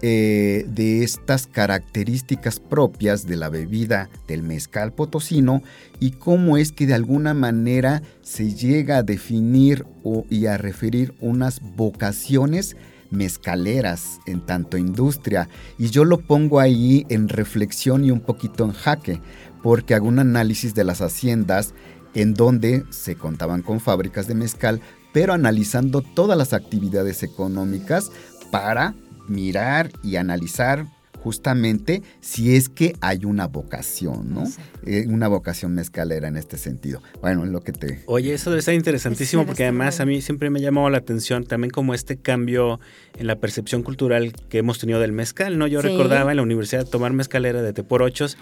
[0.00, 5.62] eh, de estas características propias de la bebida del mezcal potosino
[5.98, 9.86] y cómo es que de alguna manera se llega a definir
[10.30, 12.76] y a referir unas vocaciones
[13.10, 15.48] mezcaleras en tanto industria.
[15.78, 19.20] Y yo lo pongo ahí en reflexión y un poquito en jaque,
[19.62, 21.74] porque hago un análisis de las haciendas
[22.14, 24.80] en donde se contaban con fábricas de mezcal,
[25.12, 28.10] pero analizando todas las actividades económicas
[28.50, 28.94] para
[29.28, 30.86] mirar y analizar
[31.22, 34.44] justamente si es que hay una vocación, ¿no?
[34.86, 37.02] Eh, una vocación mezcalera en este sentido.
[37.20, 38.00] Bueno, en lo que te...
[38.06, 41.44] Oye, eso debe estar interesantísimo porque además a mí siempre me ha llamado la atención
[41.44, 42.80] también como este cambio
[43.18, 45.66] en la percepción cultural que hemos tenido del mezcal, ¿no?
[45.66, 48.36] Yo recordaba en la universidad tomar mezcalera de té por ochos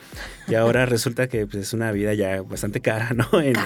[0.49, 3.41] y ahora resulta que pues, es una vida ya bastante cara, ¿no?
[3.41, 3.57] En,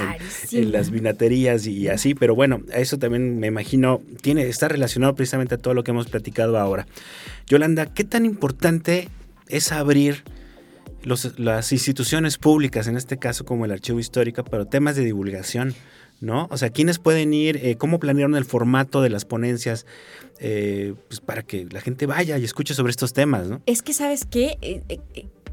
[0.53, 5.57] en, las vinaterías y así, pero bueno, eso también me imagino tiene está relacionado precisamente
[5.57, 6.87] a todo lo que hemos platicado ahora.
[7.47, 9.00] Yolanda, ¿qué tan importante
[9.51, 10.25] es abrir
[11.37, 15.75] las instituciones públicas, en este caso como el Archivo Histórico, pero temas de divulgación?
[16.21, 16.49] ¿no?
[16.51, 17.57] O sea, ¿quiénes pueden ir?
[17.65, 19.87] Eh, ¿Cómo planearon el formato de las ponencias?
[20.39, 23.63] Eh, pues para que la gente vaya y escuche sobre estos temas, ¿no?
[23.67, 24.59] Es que, ¿sabes qué?
[24.61, 25.01] Eh,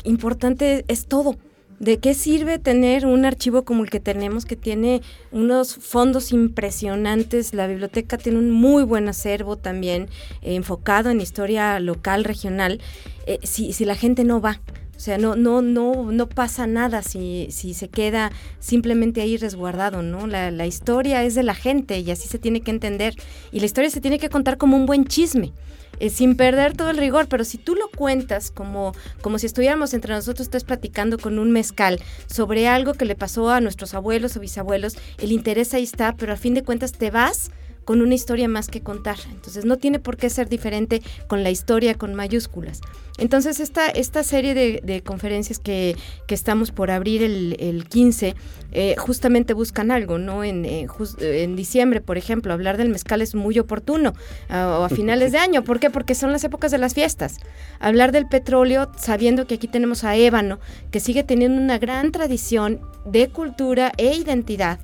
[0.04, 1.38] importante es todo.
[1.80, 7.54] ¿De qué sirve tener un archivo como el que tenemos, que tiene unos fondos impresionantes?
[7.54, 10.10] La biblioteca tiene un muy buen acervo también,
[10.42, 12.82] eh, enfocado en historia local, regional,
[13.28, 14.60] eh, si, si la gente no va.
[14.96, 20.02] O sea, no, no, no, no pasa nada si, si se queda simplemente ahí resguardado,
[20.02, 20.26] ¿no?
[20.26, 23.14] La, la historia es de la gente y así se tiene que entender.
[23.52, 25.54] Y la historia se tiene que contar como un buen chisme.
[26.00, 29.94] Eh, sin perder todo el rigor, pero si tú lo cuentas como, como si estuviéramos
[29.94, 34.38] entre nosotros, estás platicando con un mezcal sobre algo que le pasó a nuestros abuelos
[34.38, 37.52] o bisabuelos, el interés ahí está, pero a fin de cuentas te vas
[37.88, 39.16] con una historia más que contar.
[39.32, 42.82] Entonces no tiene por qué ser diferente con la historia con mayúsculas.
[43.18, 45.96] Entonces esta, esta serie de, conferencias que,
[46.28, 48.36] estamos por abrir el, 15
[48.74, 50.44] eh, justamente buscan algo, ¿no?
[50.44, 50.86] En, eh,
[51.22, 54.14] en diciembre, por ejemplo, hablar del mezcal es muy oportuno,
[54.50, 55.64] o a finales de año.
[55.64, 55.90] ¿Por qué?
[55.90, 57.38] Porque son las épocas de las fiestas.
[57.80, 60.60] Hablar del petróleo sabiendo que aquí tenemos a Ébano,
[60.92, 64.78] que sigue teniendo una gran tradición de cultura e identidad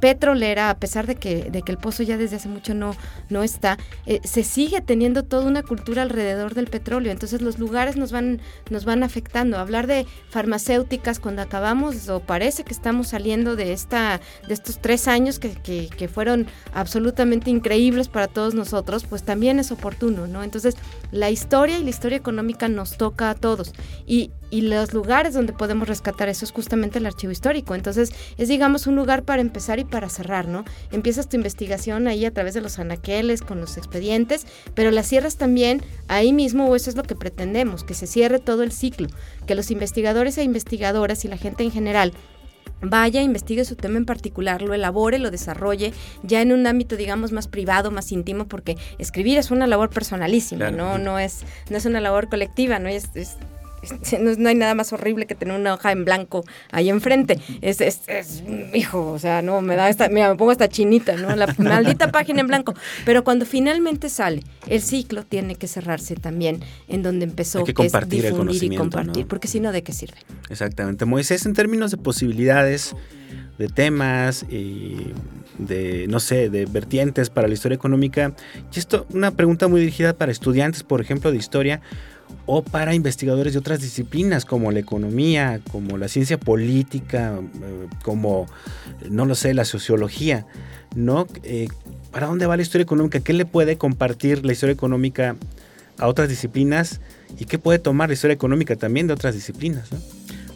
[0.00, 2.96] petrolera, a pesar de que, de que el pozo ya desde hace mucho no,
[3.28, 7.12] no está, eh, se sigue teniendo toda una cultura alrededor del petróleo.
[7.12, 8.40] Entonces los lugares nos van,
[8.70, 9.58] nos van afectando.
[9.58, 15.08] Hablar de farmacéuticas cuando acabamos, o parece que estamos saliendo de esta, de estos tres
[15.08, 20.42] años que, que, fueron absolutamente increíbles para todos nosotros, pues también es oportuno, ¿no?
[20.42, 20.76] Entonces,
[21.12, 23.72] la historia y la historia económica nos toca a todos.
[24.06, 27.74] Y, y los lugares donde podemos rescatar eso es justamente el archivo histórico.
[27.74, 30.64] Entonces, es digamos un lugar para empezar y para cerrar, ¿no?
[30.92, 35.36] Empiezas tu investigación ahí a través de los anaqueles, con los expedientes, pero la cierras
[35.36, 39.08] también ahí mismo, o eso es lo que pretendemos, que se cierre todo el ciclo,
[39.46, 42.12] que los investigadores e investigadoras y la gente en general
[42.82, 45.92] vaya, investigue su tema en particular, lo elabore, lo desarrolle,
[46.22, 50.70] ya en un ámbito, digamos, más privado, más íntimo, porque escribir es una labor personalísima,
[50.70, 50.98] ¿no?
[50.98, 52.88] No es, no es una labor colectiva, ¿no?
[52.88, 53.36] Es, es
[54.20, 57.38] no, hay nada más horrible que tener una hoja en blanco ahí enfrente.
[57.60, 58.02] Es, es,
[58.74, 61.34] hijo, o sea, no, me da esta, me pongo esta chinita, ¿no?
[61.34, 62.74] La maldita página en blanco.
[63.04, 67.92] Pero cuando finalmente sale, el ciclo tiene que cerrarse también en donde empezó, que, es
[68.08, 70.16] difundir y compartir, porque si no, ¿de qué sirve?
[70.48, 71.04] Exactamente.
[71.04, 72.94] Moisés, en términos de posibilidades,
[73.58, 75.12] de temas y
[75.58, 78.34] de, no sé, de vertientes para la historia económica,
[78.74, 81.82] y esto, una pregunta muy dirigida para estudiantes, por ejemplo, de historia,
[82.46, 88.46] o para investigadores de otras disciplinas como la economía, como la ciencia política, eh, como,
[89.08, 90.46] no lo sé, la sociología,
[90.94, 91.26] ¿no?
[91.42, 91.68] Eh,
[92.10, 93.20] ¿Para dónde va la historia económica?
[93.20, 95.36] ¿Qué le puede compartir la historia económica
[95.98, 97.00] a otras disciplinas?
[97.38, 99.88] ¿Y qué puede tomar la historia económica también de otras disciplinas?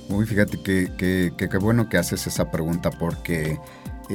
[0.08, 3.58] Muy fíjate que, qué bueno que haces esa pregunta porque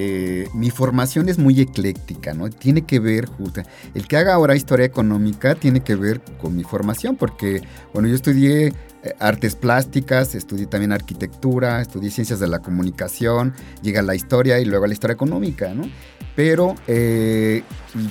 [0.02, 2.50] eh, mi formación es muy ecléctica, ¿no?
[2.50, 3.62] Tiene que ver, justo,
[3.94, 7.62] el que haga ahora historia económica tiene que ver con mi formación, porque,
[7.94, 8.74] bueno, yo estudié eh,
[9.20, 14.88] artes plásticas, estudié también arquitectura, estudié ciencias de la comunicación, llega la historia y luego
[14.88, 15.84] la historia económica, ¿no?
[16.34, 17.64] Pero eh,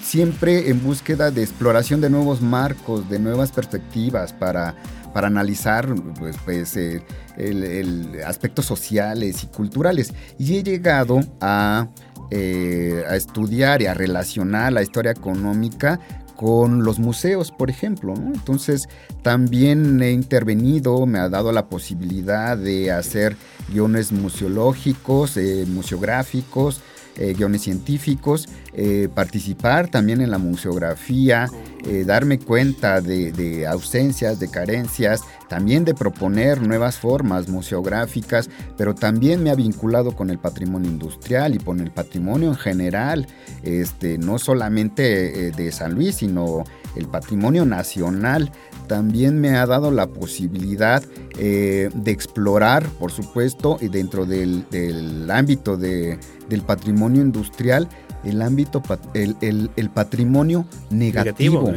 [0.03, 4.74] siempre en búsqueda de exploración de nuevos marcos, de nuevas perspectivas para
[5.13, 10.13] para analizar pues, pues el, aspectos sociales y culturales.
[10.39, 11.89] Y he llegado a,
[12.31, 16.01] eh, a estudiar y a relacionar la historia económica
[16.39, 18.15] con los museos, por ejemplo.
[18.15, 18.89] Entonces,
[19.23, 23.37] también he intervenido, me ha dado la posibilidad de hacer
[23.69, 26.81] guiones museológicos, eh, museográficos,
[27.19, 31.51] eh, guiones científicos, eh, participar también en la museografía,
[31.85, 39.43] eh, darme cuenta de, ausencias, de carencias, también de proponer nuevas formas museográficas, pero también
[39.43, 43.27] me ha vinculado con el patrimonio industrial y con el patrimonio en general,
[43.62, 46.64] este, no solamente de San Luis, sino
[46.95, 48.53] el patrimonio nacional
[48.89, 51.03] también me ha dado la posibilidad
[51.39, 56.18] de explorar, por supuesto, y dentro del, del ámbito de,
[56.49, 57.89] del patrimonio industrial,
[58.24, 58.82] el ámbito,
[59.14, 61.72] el, patrimonio negativo,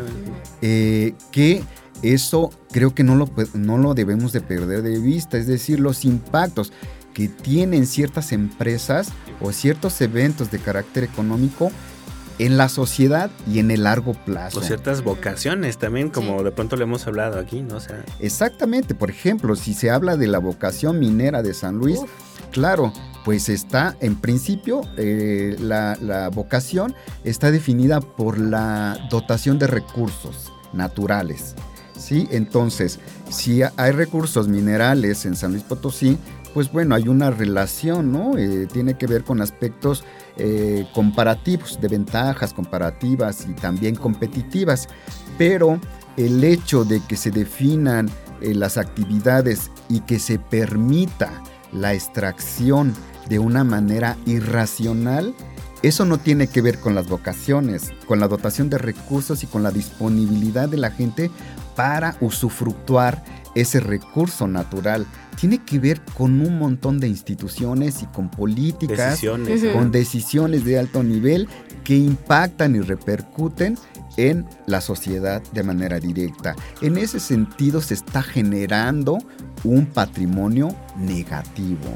[0.62, 1.64] eh, que
[2.02, 6.04] eso creo que no lo, no lo debemos de perder de vista, es decir, los
[6.06, 6.74] impactos
[7.14, 9.10] que tienen ciertas empresas
[9.42, 11.72] o ciertos eventos de carácter económico
[12.42, 14.60] en la sociedad y en el largo plazo.
[14.60, 17.80] O ciertas vocaciones también, como de pronto le hemos hablado aquí, ¿no?
[17.80, 22.00] sea, Exactamente, por ejemplo, si se habla de la vocación minera de San Luis,
[22.52, 22.92] claro,
[23.24, 31.54] pues está, en principio, eh, la, vocación está definida por la dotación de recursos naturales.
[31.96, 32.28] ¿sí?
[32.32, 36.18] Entonces, si hay recursos minerales en San Luis Potosí,
[36.56, 38.38] pues bueno, hay una relación, ¿no?
[38.38, 40.04] Eh, tiene que ver con aspectos
[40.38, 44.88] eh, comparativos, de ventajas comparativas y también competitivas.
[45.38, 45.80] Pero
[46.18, 48.10] el hecho de que se definan
[48.42, 51.32] las actividades y que se permita
[51.72, 52.94] la extracción
[53.30, 55.34] de una manera irracional,
[55.84, 59.64] eso no tiene que ver con las vocaciones, con la dotación de recursos y con
[59.64, 61.32] la disponibilidad de la gente
[61.76, 63.24] para usufructuar
[63.56, 65.06] ese recurso natural.
[65.40, 69.22] Tiene que ver con un montón de instituciones y con políticas,
[69.74, 71.48] con decisiones de alto nivel
[71.84, 73.78] que impactan y repercuten
[74.18, 76.56] en la sociedad de manera directa.
[76.82, 79.20] En ese sentido se está generando
[79.64, 81.90] un patrimonio negativo.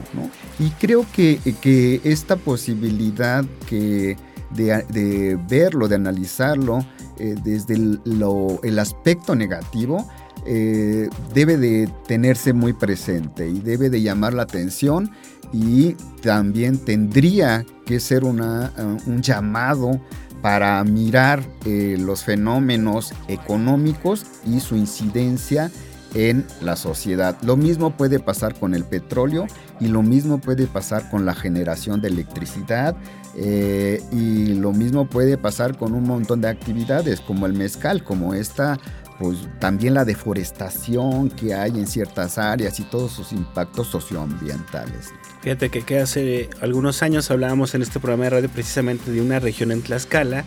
[0.60, 4.18] Y creo que, que esta posibilidad que
[4.52, 6.86] de, verlo, de analizarlo
[7.18, 10.08] eh, desde el, aspecto negativo,
[10.46, 15.12] eh, debe de tenerse muy presente y debe de llamar la atención
[15.52, 18.72] y también tendría que ser una,
[19.06, 20.02] un llamado
[20.42, 25.72] para mirar eh, los fenómenos económicos y su incidencia
[26.14, 27.36] en la sociedad.
[27.42, 29.48] Lo mismo puede pasar con el petróleo
[29.80, 32.96] y lo mismo puede pasar con la generación de electricidad
[33.36, 38.34] eh, y lo mismo puede pasar con un montón de actividades como el mezcal, como
[38.34, 38.80] esta
[39.20, 45.14] pues también la deforestación que hay en ciertas áreas y todos sus impactos socioambientales.
[45.42, 49.72] Fíjate que, hace algunos años hablábamos en este programa de radio precisamente de una región
[49.72, 50.44] en Tlaxcala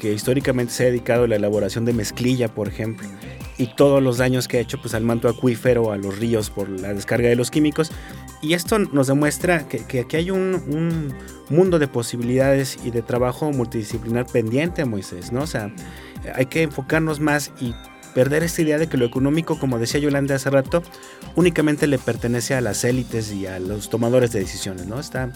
[0.00, 3.08] que históricamente se ha dedicado a la elaboración de mezclilla, por ejemplo,
[3.56, 6.68] y todos los daños que ha hecho pues, al manto acuífero, a los ríos por
[6.68, 7.90] la descarga de los químicos.
[8.42, 11.14] Y esto nos demuestra que, aquí hay un, un,
[11.48, 15.46] mundo de posibilidades y de trabajo multidisciplinar pendiente, Moisés, ¿no?
[15.46, 15.72] Sea,
[16.34, 17.74] hay que enfocarnos más y
[18.14, 20.82] perder esta idea de que lo económico, como decía Yolanda hace rato,
[21.34, 25.00] únicamente le pertenece a las élites y a los tomadores de decisiones, ¿no?
[25.00, 25.30] Está,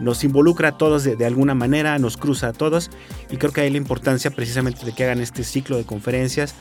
[0.00, 2.90] nos involucra a todos de, alguna manera, nos cruza a todos
[3.30, 6.54] y creo que hay la importancia precisamente de que hagan este ciclo de conferencias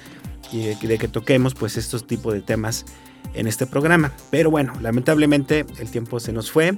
[0.52, 2.86] y de, que toquemos pues estos tipos de temas
[3.34, 4.12] en este programa.
[4.30, 6.78] Pero bueno, lamentablemente el tiempo se nos fue.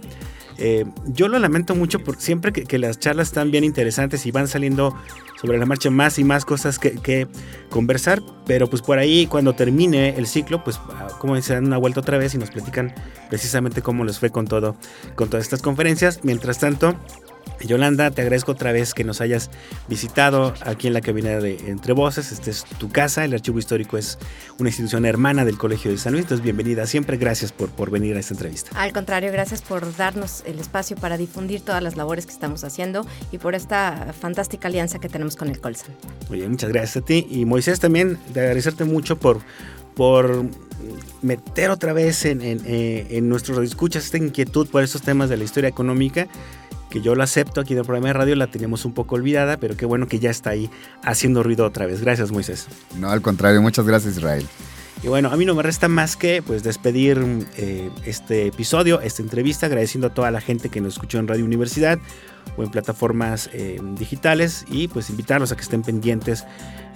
[0.57, 4.47] Eh, yo lo lamento mucho porque siempre que, las charlas están bien interesantes y van
[4.47, 4.95] saliendo
[5.39, 7.27] sobre la marcha más y más cosas que,
[7.69, 11.77] conversar, pero pues por ahí cuando termine el ciclo, pues ah, como se dan una
[11.77, 12.93] vuelta otra vez y nos platican
[13.29, 14.77] precisamente cómo les fue con todo,
[15.15, 16.21] con todas estas conferencias.
[16.23, 16.95] Mientras tanto,
[17.63, 19.49] Yolanda, te agradezco otra vez que nos hayas
[19.87, 22.31] visitado aquí en la cabina de Entre Voces.
[22.31, 23.25] Esta es tu casa.
[23.25, 24.17] El Archivo Histórico es
[24.59, 26.23] una institución hermana del Colegio de San Luis.
[26.23, 27.17] Entonces, bienvenida siempre.
[27.17, 28.71] Gracias por, por venir a esta entrevista.
[28.79, 33.05] Al contrario, gracias por darnos el espacio para difundir todas las labores que estamos haciendo
[33.31, 35.95] y por esta fantástica alianza que tenemos con el Colsan.
[36.29, 37.27] Muy bien, muchas gracias a ti.
[37.29, 39.39] Y Moisés, también de agradecerte mucho por,
[39.95, 40.45] por
[41.21, 45.37] meter otra vez en, en, eh, en nuestros escuchas esta inquietud por estos temas de
[45.37, 46.27] la historia económica
[46.89, 49.57] que yo lo acepto aquí en el programa de radio, la teníamos un poco olvidada,
[49.57, 50.69] pero qué bueno que ya está ahí
[51.03, 52.01] haciendo ruido otra vez.
[52.01, 52.67] Gracias, Moisés.
[52.97, 54.45] No, al contrario, muchas gracias, Israel.
[55.03, 59.21] Y bueno, a mí no me resta más que pues despedir eh, este episodio, esta
[59.21, 61.99] entrevista, agradeciendo a toda la gente que nos escuchó en Radio Universidad
[62.57, 66.45] o en plataformas eh, digitales y pues invitarlos a que estén pendientes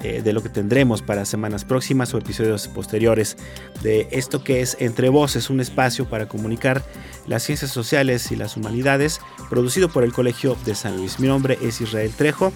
[0.02, 3.38] eh, de lo que tendremos para semanas próximas o episodios posteriores
[3.84, 6.84] de esto que es Entre Voces, un espacio para comunicar
[7.28, 9.20] las ciencias sociales y las humanidades,
[9.50, 11.20] producido por el Colegio de San Luis.
[11.20, 12.54] Mi nombre es Israel Trejo.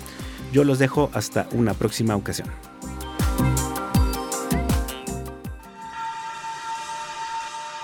[0.53, 2.49] Yo los dejo hasta una próxima ocasión.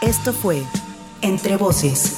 [0.01, 0.64] Esto fue
[1.22, 2.18] Entre Voces,